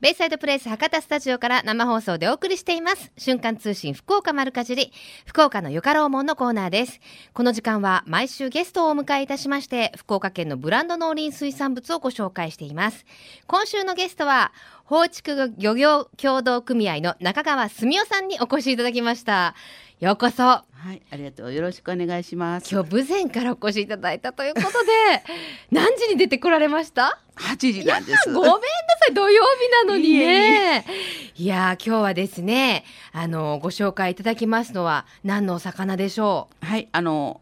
[0.00, 3.10] ベイサイドプレイス博多スタジオから生放送でお送りしています。
[3.16, 4.92] 瞬間通信福岡丸かじり、
[5.24, 7.00] 福岡のよかろうもんのコーナーです。
[7.32, 13.06] この時間は毎週ゲストをお迎えいたしまして、福岡県のブランド農林水産物をご紹介しています。
[13.46, 14.52] 今週のゲストは、
[14.84, 19.54] 放畜漁業協同組合の中川澄夫さんにお越しいただきました。
[19.98, 20.42] ようこそ。
[20.42, 21.54] はい、ありがとう。
[21.54, 22.70] よろしくお願いします。
[22.70, 24.72] 今日豊前からお越しいただいたということで、
[25.72, 28.30] 何時に出てこられました？8時なんです。
[28.30, 28.60] ごめんなさ
[29.10, 30.84] い、土曜日なのにね。
[31.34, 36.66] いや今日はですね、あのご紹介いただきますのは何のお魚でしょう？
[36.66, 37.40] はい、あの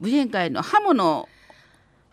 [0.00, 1.28] 武前会のハモの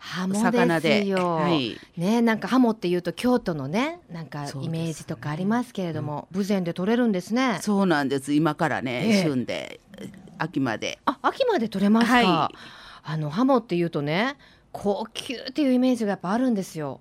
[0.06, 0.34] ハモ
[0.80, 7.58] ですよ、はい、ねなんかハモっていうと京都のねなんかイメージとかありますけれども、ねうん、豊前で取れるんですね。
[7.60, 8.32] そうなんです。
[8.32, 9.80] 今からね、えー、旬で
[10.38, 11.00] 秋まで。
[11.04, 12.56] あ秋まで取れますか、はい、
[13.02, 14.36] あのハモっていうとね
[14.70, 17.00] 高級っていうイメージがやっぱあるんですよ。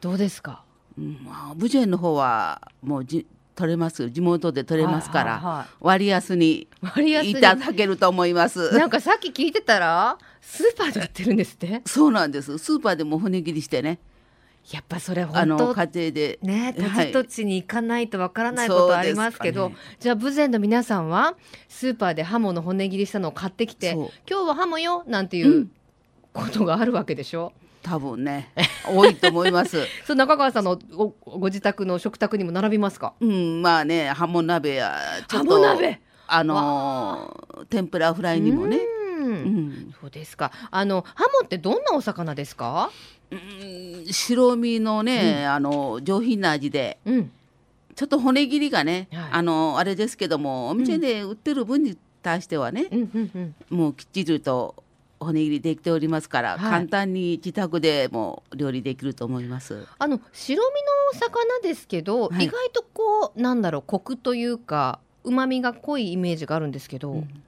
[0.00, 0.64] どうですか、
[0.96, 3.26] うん、まあ、武前の方はもうじ
[3.58, 6.68] 取れます地元で取れますから、はいはいはい、割安に
[7.24, 8.72] いただけると思います。
[8.78, 11.82] なんかさっき聞いてたらスーパーで売ってるんですって？
[11.84, 12.56] そうなんです。
[12.58, 13.98] スーパーでも骨切りしてね。
[14.70, 16.38] やっぱそれ本当家庭で。
[16.40, 21.34] ね土地土地に行かないとわからないことありますけど、はいね、じゃあ豊前の皆さんは
[21.68, 25.68] スーパーでハモの骨切りしたのを買ってきて今日はハモよなんていう
[26.32, 28.52] ことがあるわけでしょ、うん多分ね
[28.86, 29.86] 多いと思います。
[30.06, 33.14] そう中川さんのごご自宅の食卓にも並びますか？
[33.20, 34.96] うんまあねハモ鍋や
[35.28, 36.00] ハモ鍋？
[36.26, 38.78] あのー、天ぷらフライにもね。
[39.18, 40.52] うん、そうですか。
[40.70, 42.90] あのハモってどんなお魚ですか？
[43.30, 47.30] うん白身のね、うん、あの上品な味で、うん、
[47.94, 53.54] ちょっと骨切りがね、はい、あのあれですけどもお店で売ってる分に対してはね、うん。
[53.70, 54.74] もうきっちりと
[55.20, 59.86] 骨切りできておりますから、はい、簡単に自宅でも料理できると思います。
[59.98, 67.42] あの白身の魚ですけど、はい、意外とこうなんだろうコクというか旨味が濃いイメージがあるんですけど、うん、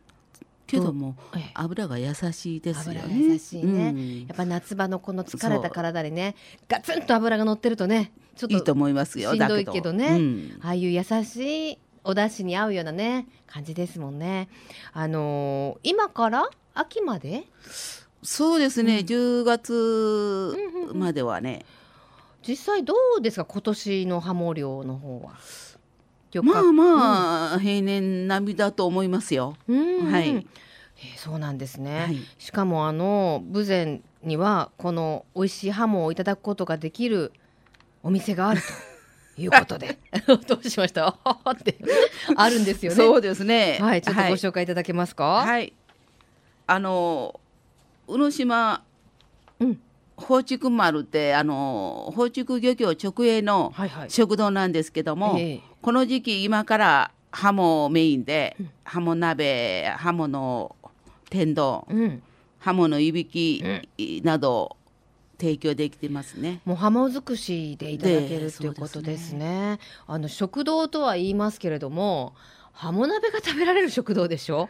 [0.66, 1.16] けども、
[1.54, 3.04] 油が優しいですよね。
[3.09, 6.37] 優しいね、うん、やっぱ夏場のこの疲れた体にね
[6.68, 14.48] ガツンと油が乗ってるとねちょっといいと思いますよしんどいけどね、うん、ああいう優しいお出汁に合うようなね感じですもんね。
[14.92, 17.44] あのー、今から秋まで？
[18.22, 20.56] そうですね、うん、10月
[20.94, 21.64] まではね、
[22.46, 23.44] 実際どうですか？
[23.44, 25.33] 今年のハモ漁の方は。
[26.42, 29.56] まあまあ、うん、平年並みだと思いますよ。
[29.66, 30.46] はい、えー、
[31.16, 37.33] そうなんですね、はい、しかもあの豊前にはこの美味しいハモをいただくことができる
[38.04, 38.66] お店があると。
[39.40, 39.98] いうことで。
[40.46, 41.09] どうしました？
[41.50, 41.78] って
[42.37, 42.96] あるんですよね。
[42.96, 43.78] そうですね。
[43.80, 45.24] はい、ちょっとご紹介いただけますか？
[45.24, 45.72] はい。
[46.72, 47.40] あの
[48.06, 48.85] 宇野島、
[49.59, 49.80] うん、
[50.16, 53.74] 放畜丸ってあの放畜漁協直営の
[54.09, 60.76] 食堂なんですけども、はいはい、この時期今からハモメインで、うん、ハモ鍋ハモの
[61.28, 62.22] 天丼、うん、
[62.61, 63.64] ハモのいびき
[64.22, 64.76] など
[65.40, 66.61] 提供できてますね。
[66.64, 69.80] もうハモ尽くしでいただけるということですね。
[70.06, 72.35] あの食堂とは言いますけれども、
[72.72, 74.68] ハモ鍋が食べられる食堂でしょ？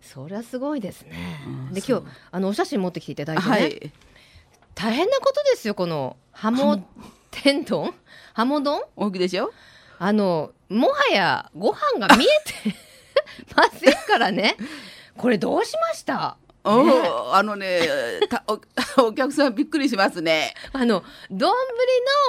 [0.00, 1.40] そりゃすごいですね。
[1.72, 3.92] で今日あのお写真持ってきていただいてね、はい、
[4.74, 6.82] 大変なことですよこのハモ
[7.30, 7.94] 天丼、
[8.32, 8.82] ハモ丼？
[8.96, 9.52] 大きいでしょ。
[9.98, 12.28] あのもはやご飯が見え
[12.70, 12.74] て
[13.54, 14.56] ませんからね。
[15.16, 16.36] これどうしました？
[16.64, 16.92] お、ね、
[17.32, 17.80] あのね
[18.46, 18.60] お、
[19.08, 20.54] お客さんびっくりしますね。
[20.72, 21.52] あの丼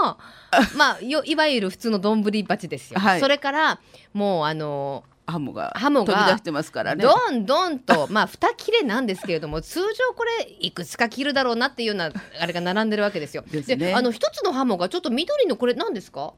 [0.03, 0.17] の
[0.75, 2.99] まあよいわゆる普通の丼鉢ですよ。
[2.99, 3.79] はい、それから
[4.13, 7.04] もうあのハモがハモが飛び出してますからね。
[7.04, 13.44] どんどんと まあ二切れなんですけれども通常これいくつか切るだろうなっていうようなあれが並んでるわけですよ。
[13.50, 16.34] で、ね、あの一つのハモがちょっと緑のこれ何ですか？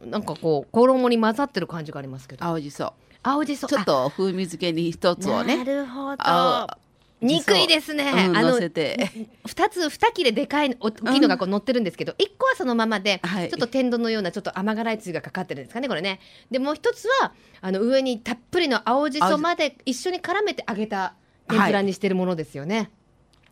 [0.00, 2.44] なんかこう衣に混ざってる感じがありますけど。
[2.44, 2.92] 青じそ。
[3.22, 3.66] 青じそ。
[3.66, 5.56] ちょっと風味付けに一つをね。
[5.58, 6.87] なるほど。
[7.20, 8.12] 憎いですね。
[8.28, 16.20] うん、あの二つ二切れでかい大きいのがこう乗ってるんですけど、一、うん、個はそのままで、はい、ちょっと天丼のようなちょっと甘辛いつゆがかかってるんですかねこれね。
[16.50, 21.14] でもう一つはあの上にたっぷりの青じそまで一緒に絡めて揚げた
[21.48, 22.76] 天ぷらにしてるものですよね。
[22.76, 22.88] はい、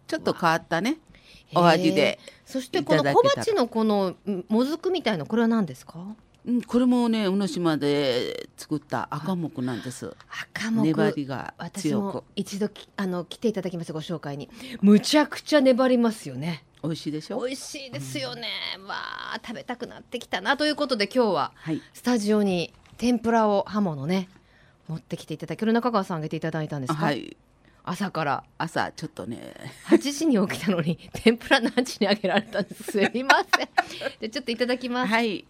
[0.07, 0.99] ちょっと変わったね
[1.55, 2.19] お味で。
[2.45, 4.15] そしてこの小鉢のこの
[4.49, 5.99] もずくみたいなこれは何ですか？
[6.47, 10.15] うん、これもね宇野島で作った赤木なんです。
[10.55, 12.25] 赤木粘りが強く。
[12.37, 14.49] 一度あの来ていただきますご紹介に。
[14.81, 16.65] むちゃくちゃ粘りますよね。
[16.85, 17.41] 美味しいでしょ？
[17.41, 18.49] 美味しいですよね。
[18.79, 18.95] うん、わ
[19.35, 24.29] あ食べたくなってきたなということで今日は、はい、スタジオに天ぷらをハモのね
[24.89, 27.07] 持ってきていただける中川さんあげていただいたんですか？
[27.07, 27.37] はい。
[27.89, 29.53] 朝から朝ちょっとね
[29.89, 33.69] 8時に起きたのに天ぷら何時にあげられたんですすみません
[34.21, 35.45] でちょっといただきますはい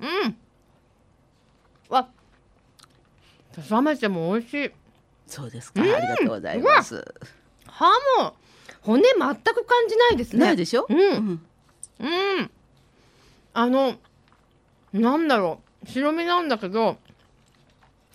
[0.00, 0.36] うん。
[1.88, 2.08] わ。
[3.70, 4.70] 冷めても美味しい。
[5.26, 7.04] そうですか、ありがとうございます。
[7.66, 7.86] 歯
[8.18, 8.34] も
[8.82, 10.44] 骨全く感じないですね。
[10.44, 10.86] ないでしょ？
[10.88, 11.40] うん、うん、
[12.00, 12.50] うん、
[13.54, 13.94] あの
[14.92, 15.88] なんだろう。
[15.88, 16.98] 白身なんだけど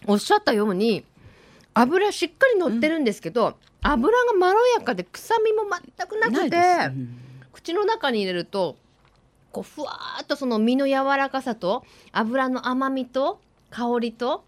[0.08, 1.06] おっしゃったように
[1.74, 5.64] 油しっかり乗ってるんですけど、うん、油がまろやかで臭みも
[5.98, 7.20] 全くなくて、うん、
[7.54, 8.76] 口の中に入れると
[9.52, 14.46] こうふわっとその身の柔らかさと油の甘みと香りと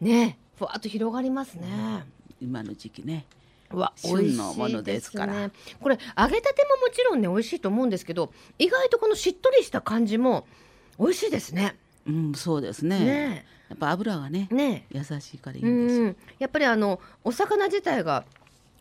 [0.00, 2.04] ねふわっと広がりますね。
[2.40, 3.26] 今の時期ね。
[3.70, 10.46] わ旬のものですから、ね、これ揚げたてももちろんね美味しいと思うんですけど意外とこのしっとりした感じも
[10.98, 11.76] 美味しいですね。
[12.06, 12.98] うん、そうですね。
[12.98, 16.14] ねやっぱ油がね、ね優しいからいいんですよ。
[16.38, 18.24] やっぱりあのお魚自体が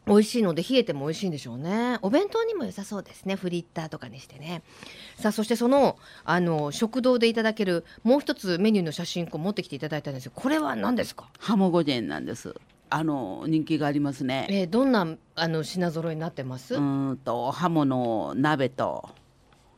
[0.07, 1.99] 美味しいので冷えても美味しいんでしょうね。
[2.01, 3.35] お弁当にも良さそうですね。
[3.35, 4.63] フリッターとかにしてね。
[5.17, 10.31] さあそしてそのあの食堂でいただけるもう一つメニューの写真を持ってきていただいたんですよ。
[10.33, 11.29] これは何ですか？
[11.39, 12.55] ハモ御前なんです。
[12.89, 14.47] あの人気がありますね。
[14.49, 15.05] えー、どんな
[15.35, 16.75] あの品揃えになってます？
[16.75, 19.09] うんとハモの鍋と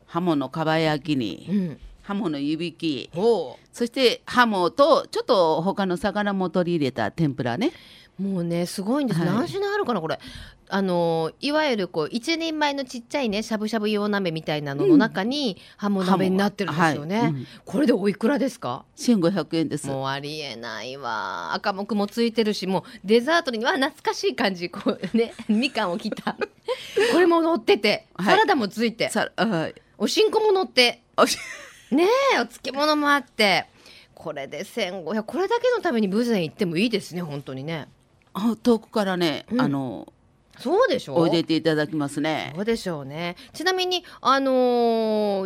[0.05, 1.79] ハモのかば焼きに、うん。
[2.03, 3.09] ハモの湯引き。
[3.13, 7.71] そしてハモとちょっと他の魚も取り入れた天ぷらね
[8.19, 10.19] もうねすごいんです、はい、何品あるかなこれ。
[10.71, 19.87] あのいわゆるこう一人前のちっちゃいねしゃぶしゃぶ用鍋みたいなのの中に、ハモ鍋になってるんですよね、はいうん、これでおいくらですか？1500円です。
[19.87, 21.55] もうありえないわ。
[21.55, 26.37] 赤目もついてるしもうデザートには懐かしい感じこうねみかんを切った。
[27.13, 31.01] これも乗ってて、サラダもついて、はい、おしんこも乗って。
[31.89, 32.05] ね
[32.35, 33.65] えお漬物もあって。
[34.19, 37.87] これで1500これだけのためにブゼン行ってもいいですね本当にね
[38.63, 40.11] 遠くからね、うん、あの
[40.57, 41.13] そうでしょ？
[41.15, 42.51] うおいでていただきますね。
[42.55, 43.35] そうでしょうね。
[43.53, 44.51] ちなみにあの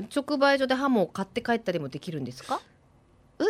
[0.02, 2.60] ー、直売所でハモを買って帰ったりもできるんですか？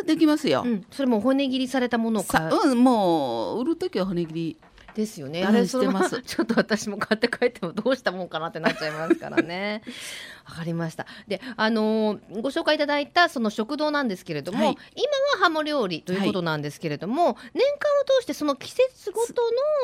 [0.06, 2.70] できますよ、うん、それも骨切りされたものを買う？
[2.70, 4.56] うんもう売る時は骨切り
[4.94, 5.44] ですよね。
[5.44, 6.22] あれしてます。
[6.26, 9.82] ちょっと私も買って帰ってもどうしたもんかなってなっちゃいますからね。
[10.48, 11.06] わかりました。
[11.26, 19.34] で、あのー、ご紹介いただいたその食堂なんですけれども、はい、今はハモ料理ということなんですけれども、はい、年間を通してその季節ごと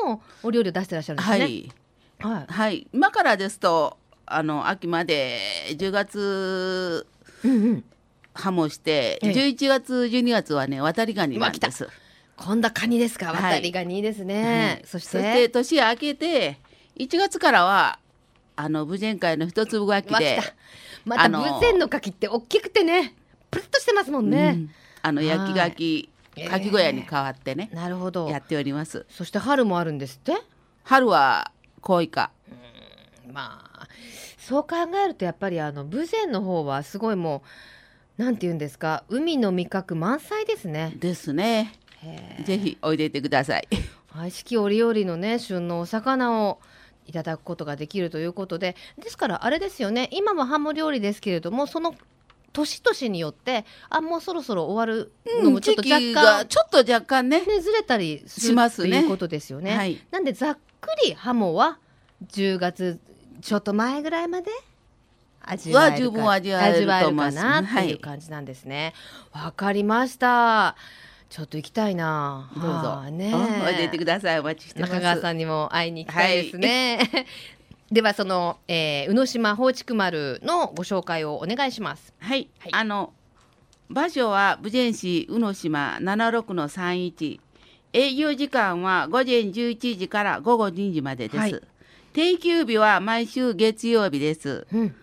[0.05, 1.39] のお料理を出してらっしゃるんですね。
[1.39, 1.71] はい。
[2.19, 2.45] はい。
[2.47, 5.39] はい、今からですと、あの秋まで
[5.71, 7.07] 10月。
[7.43, 7.83] うんうん。
[8.33, 11.89] ハモして、11月12月はね渡りガニなんです。
[12.43, 13.31] 今度はカニですか？
[13.31, 15.49] 渡りガニですね、はい、そして？
[15.49, 16.57] 年明けて
[16.97, 17.99] 1月からは
[18.55, 20.41] あの武前会の一粒牡蠣で
[21.05, 23.15] また武前の牡蠣って大きくてね
[23.49, 24.69] プルッとしてますもんね、うん、
[25.01, 28.29] あの焼き牡蠣牡蠣小屋に変わってね、えー、なるほど。
[28.29, 29.05] やっております。
[29.09, 30.33] そして春もあるんですって？
[30.83, 32.31] 春はコイカ
[33.31, 33.87] まあ
[34.37, 37.43] そう考えるとやっぱりあの武前の方はすごいも
[38.17, 40.93] うなんて言うんですか海の味覚満載ですね。
[40.97, 41.73] ですね
[42.43, 43.67] ぜひおいでいてください。
[44.07, 46.59] はい、四季折々のね旬のお魚を
[47.05, 51.95] いただくことができるということでですからあれですよね今もハモ料理ですけれどもその
[52.53, 55.11] 年々によってあもうそろそろ終わる
[55.43, 59.75] のもちょっと若干、うん、ちょっと若干ねねずれたりしますねということですよね。
[59.75, 61.79] はい、なんでざっくりハモは
[62.27, 62.99] 10月
[63.41, 64.51] ちょっと前ぐらいまで
[65.41, 68.93] 味わえるか味わえるかなっていう感じなんですね。
[69.31, 70.75] わ、はい、かりました。
[71.31, 72.51] ちょっと行きたいな。
[72.53, 73.09] どうぞ。
[73.09, 73.33] ね。
[73.65, 74.39] おいでいてください。
[74.41, 77.09] お待ちして中川さんにも会いに行きたいですね。
[77.09, 77.25] はい、
[77.89, 82.13] ではその、えー、宇野島放畜丸のご紹介をお願いします。
[82.19, 82.49] はい。
[82.59, 83.13] はい、あの
[83.89, 87.39] 場所は武前市宇野島七六の三一。
[87.93, 91.37] 営業時間は午前十一時から午後二時までです。
[91.37, 91.61] はい、
[92.11, 94.67] 定休日は毎週月曜日です。
[94.73, 94.93] うん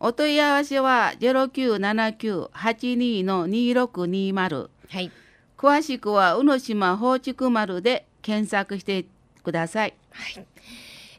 [0.00, 4.68] お問い合わせは0979-82の2620。
[4.88, 5.12] はい。
[5.56, 9.06] 詳しくは宇野島放畜丸で検索して
[9.42, 9.94] ください。
[10.10, 10.46] はい。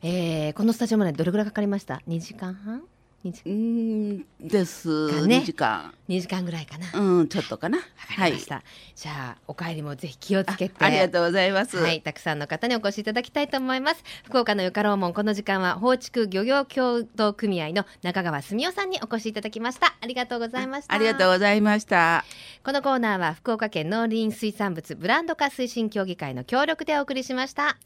[0.01, 2.83] えー、このスタジオまでどれぐらいかかりました？2時間半？
[3.26, 5.38] うんですね。
[5.39, 5.93] 2時間。
[6.07, 6.99] 2時間ぐらいかな。
[6.99, 7.80] うん、ちょっとかな。
[7.80, 7.84] わ
[8.17, 8.55] かりました。
[8.55, 8.63] はい、
[8.95, 10.89] じゃあお帰りもぜひ気をつけてあ。
[10.89, 11.78] りがとうございます。
[11.78, 14.03] はい、たくさんの方にお越しいただきたいと思います。
[14.26, 19.95] 福岡のよかろうもんこの時間は放畜漁業協同組合の中川澄夫さんにお越しいただきました。
[19.99, 20.93] ありがとうございました。
[20.93, 22.23] ありがとうございました。
[22.63, 27.78] このコーナーは福岡県農林水産物ブランド化推進協議会の協力でお送りしました。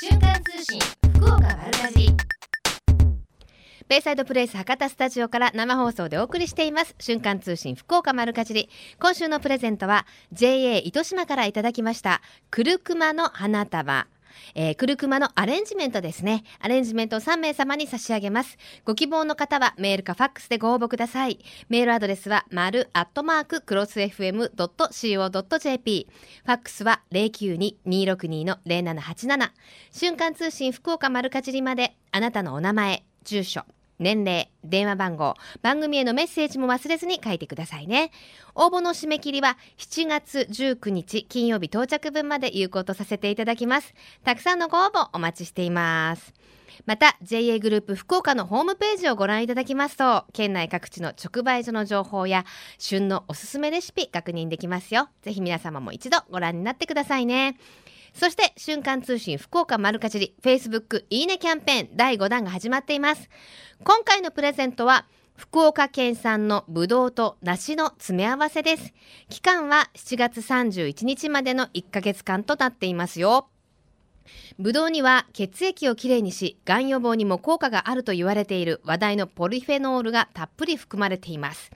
[0.00, 0.80] 瞬間通信
[1.14, 2.33] 福岡丸かじり。
[3.88, 14.06] ベイサイドプレイス博多スタジオから生放送でお送りしています瞬間通信福岡丸かじり今週のプレゼントは JA 糸島からいただきましたくるくまの花束
[14.54, 16.44] えー、くるくまのアレンジメントですね。
[16.58, 18.58] アレンジメントを3名様に差し上げます。
[18.84, 21.38] ご希望の方はメールかファックスでご応募ください。
[21.68, 26.08] メールアドレスは、丸アットマーククロス FM.co.jp。
[26.44, 29.50] ファックスは092-262-0787。
[29.92, 33.64] 瞬間通信福岡丸かじりまで、あなたのお名前、住所、
[33.98, 38.10] 年齢、電話番号、番組へのメッセージも忘れずに書いてくださいね。
[38.54, 43.94] 応募の締め切りは7月19日金曜日到着分まで有効とさせていただきます。
[44.24, 46.34] たくさんのご応募お待ちしています。
[46.86, 52.44] また JA グループ福岡のホームページをご覧いただきますと県内各地の直売所の情報や
[52.78, 57.56] 旬のおすすめレシピ確認できますよぜひ皆様も一度ご覧になってくださいね
[58.14, 63.28] そして瞬間通信福岡丸かじり Facebook いいねキャンペーン第5弾が始まっています。
[63.82, 65.06] 今回のプレゼントは
[65.36, 68.94] 福岡県産のぶどうと梨の詰め合わせです。
[69.28, 73.48] 期間は7月31日までの1ヶ月間となっていますよ。
[74.58, 81.70] ブドウには血液をきれいにし、がん予防にも効果があると言われている話題のポリフェノールがたっぷり含まれています。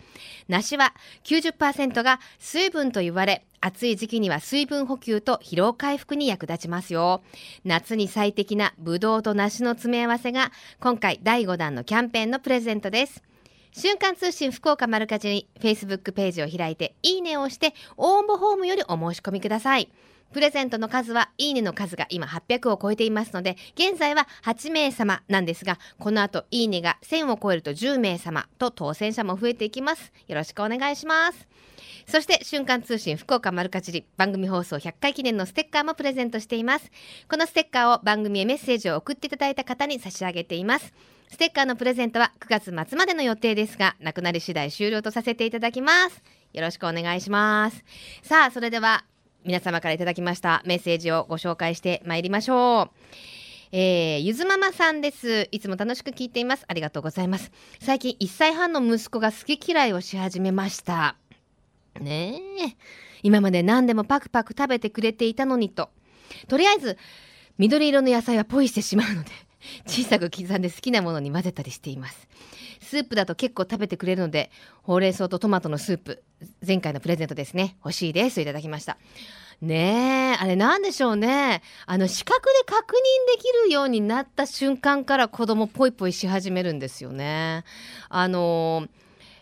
[0.48, 0.94] 梨は
[1.24, 7.22] 90%が水分と言われ、暑い時期には水分補給と疲労回復に役立ちますよ。
[7.64, 13.22] 夏に最適なブドウと梨の詰め合わせが今回第5弾のキャンペーンのプレゼントです。
[13.72, 19.90] 瞬間通信福岡丸かじり Facebook ページを開いていいねを押して応募フォームよりお申し込みください。
[20.32, 30.12] プレゼントの数は、いいねの数が今800を超えていますので、現在は8名様なんですが、この後、いいねが1000を超えると10名様と当選者も増えていきます。
[30.26, 31.48] よろしくお願いします。
[32.06, 36.90] そして、瞬間通信福岡丸かじり番組放送100回記念のステッカーもプレゼントしています。
[37.30, 40.92] このステッカーを番組へメッセージを送っていただいた方に差し上げています。
[41.30, 46.22] ステッカーのプレゼントは9月末までの予定ですが、なくなり次第終了とさせていただきます。
[46.54, 47.84] よろしくお願いします。
[48.22, 49.04] さあ、それでは
[49.44, 53.16] 皆様からいただきましたメッセージをご紹介してまいりましょう。
[53.70, 55.48] えー、ゆずママさんです。
[55.52, 56.64] いつも楽しく聞いています。
[56.68, 57.52] ありがとうございます。
[57.80, 61.16] 最近1歳半の息子が好き嫌いをし始めました。
[62.00, 62.76] ねえ。
[63.22, 65.90] 今まで何でもパクパク食べてくれていたのにと。
[66.48, 66.98] とりあえず、
[67.58, 69.30] 緑色の野菜はポイしてしまうので、
[69.86, 72.28] 小さく刻んで好きなものに混ぜたりしています。
[72.80, 74.50] スープだと結構食べてくれるので、
[74.82, 76.22] ほうれん草とトマトのスープ、
[76.66, 78.98] 前回のプレゼントですね、欲しいですいただきました。
[79.60, 81.62] ねえ、あれなんでしょうね。
[81.86, 87.64] あの、視覚で確認できるようになった瞬間から子供ポイポイし始めるんですよね。
[88.08, 88.86] あの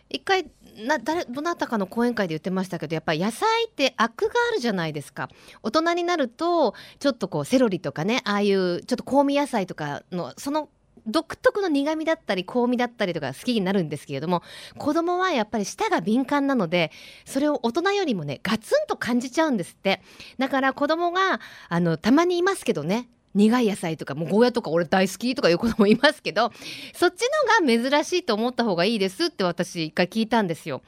[0.08, 0.46] 一回
[0.76, 5.28] な誰どなたかの講演会で言ってましたけどやっぱり野菜ってアクがあるじゃないですか。
[5.62, 10.68] 大人になるとちょっとこうセロリとかねああいうちょっと香味野菜とかのその
[11.06, 14.42] 独特の苦味だったり香味だったりとか好きになるんですけれども
[14.76, 16.90] 子供はやっぱり舌が敏感なので
[17.24, 20.02] それを大人よりもねガツンと感じちゃうんですって。
[20.38, 26.50] だから子供があのたまにいますけどね苦い野菜とかもうゴーヤとか俺大好きとかいう子もいますけど
[26.94, 27.22] そっち
[27.60, 30.82] のが珍しいと思った方がいいですって私一回聞いたんですよ。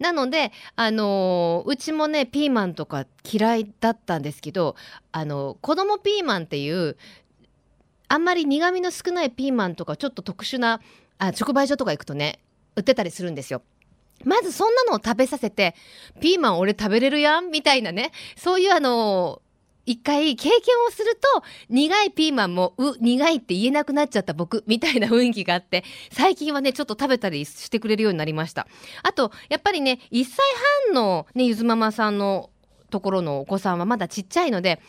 [0.00, 4.74] なのであのうちもねピーマンとか嫌いだったんですけど
[5.12, 6.96] あの子供ピーマンっていう
[8.08, 10.80] あんまり苦味の少ないピーマンとかちょっと特殊な
[11.18, 12.40] あ直売所とか行くとね
[12.74, 13.62] 売ってたりするんですよ。
[14.24, 15.74] まずそんなのを食べさせて、
[16.20, 17.50] ピーマン俺食べれるやん？
[17.50, 19.42] みたいなね、そういうあの
[19.84, 28.66] 一回経験をすると苦いピーマンもう苦いって言えなくなっちゃった僕みたいな雰囲気があって最近はねちょっと食べたりしてくれるようになりました。
[29.02, 30.38] あとやっぱりね1歳
[30.86, 32.50] 半のねゆずママさんの
[32.90, 34.80] ところのお子さんはまだちっちゃいので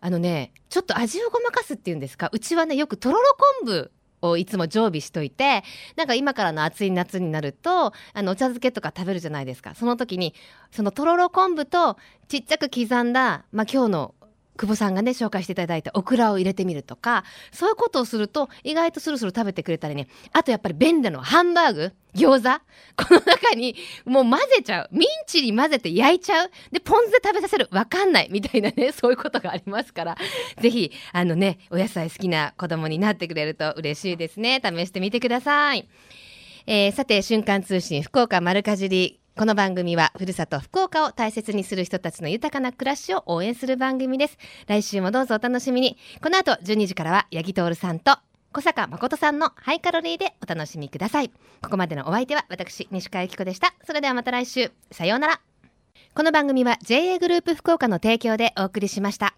[0.00, 2.30] あのねちょっと味をごまかすっていうんですか？
[2.32, 5.62] うちはねよくとろろ昆布をいつも常備しといて
[5.94, 9.74] なんか今からの暑い夏になるとあのお茶漬けとか食べるじゃないですか。
[9.74, 10.34] その時に
[10.72, 11.96] そのとろろ昆布と
[12.28, 14.14] ちっちゃく刻んだ、まあ、今日の
[14.58, 20.08] 久保さんがね紹介していただいたオクラを入れてみるとかそういうことをすると意外とスルスル食べてくれたりね。
[20.32, 22.60] あとやっぱり便利なのはハンバーグ餃子。
[22.96, 24.88] この中にもう混ぜちゃう。
[24.90, 26.50] ミンチに混ぜて焼いちゃう。
[26.72, 27.68] でポン酢で食べさせる。
[27.70, 28.28] わかんない。
[28.30, 30.16] みたいなねそういうことがありますから。
[30.60, 34.60] ぜひあのねお野菜好きな子供になってくれると嬉しいですね。
[34.64, 35.88] 試してみてください。
[36.66, 44.36] えー、さて瞬間通信福岡丸かじりこの番組はふるさと福岡を大切にする人たちの豊かな暮らしを応援する番組です。
[44.66, 45.96] 来週もどうぞお楽しみに。
[46.20, 48.18] この後12時からは八木徹さんと
[48.52, 51.30] 小坂誠さんのハイカロリーでお楽しみください。
[51.62, 53.74] ここまでのお相手は私西川由紀子でした。
[53.86, 54.72] それではまた来週。
[54.90, 55.40] さようなら。
[56.14, 59.36] この番組は JA グループ福岡の提供でお送りしました。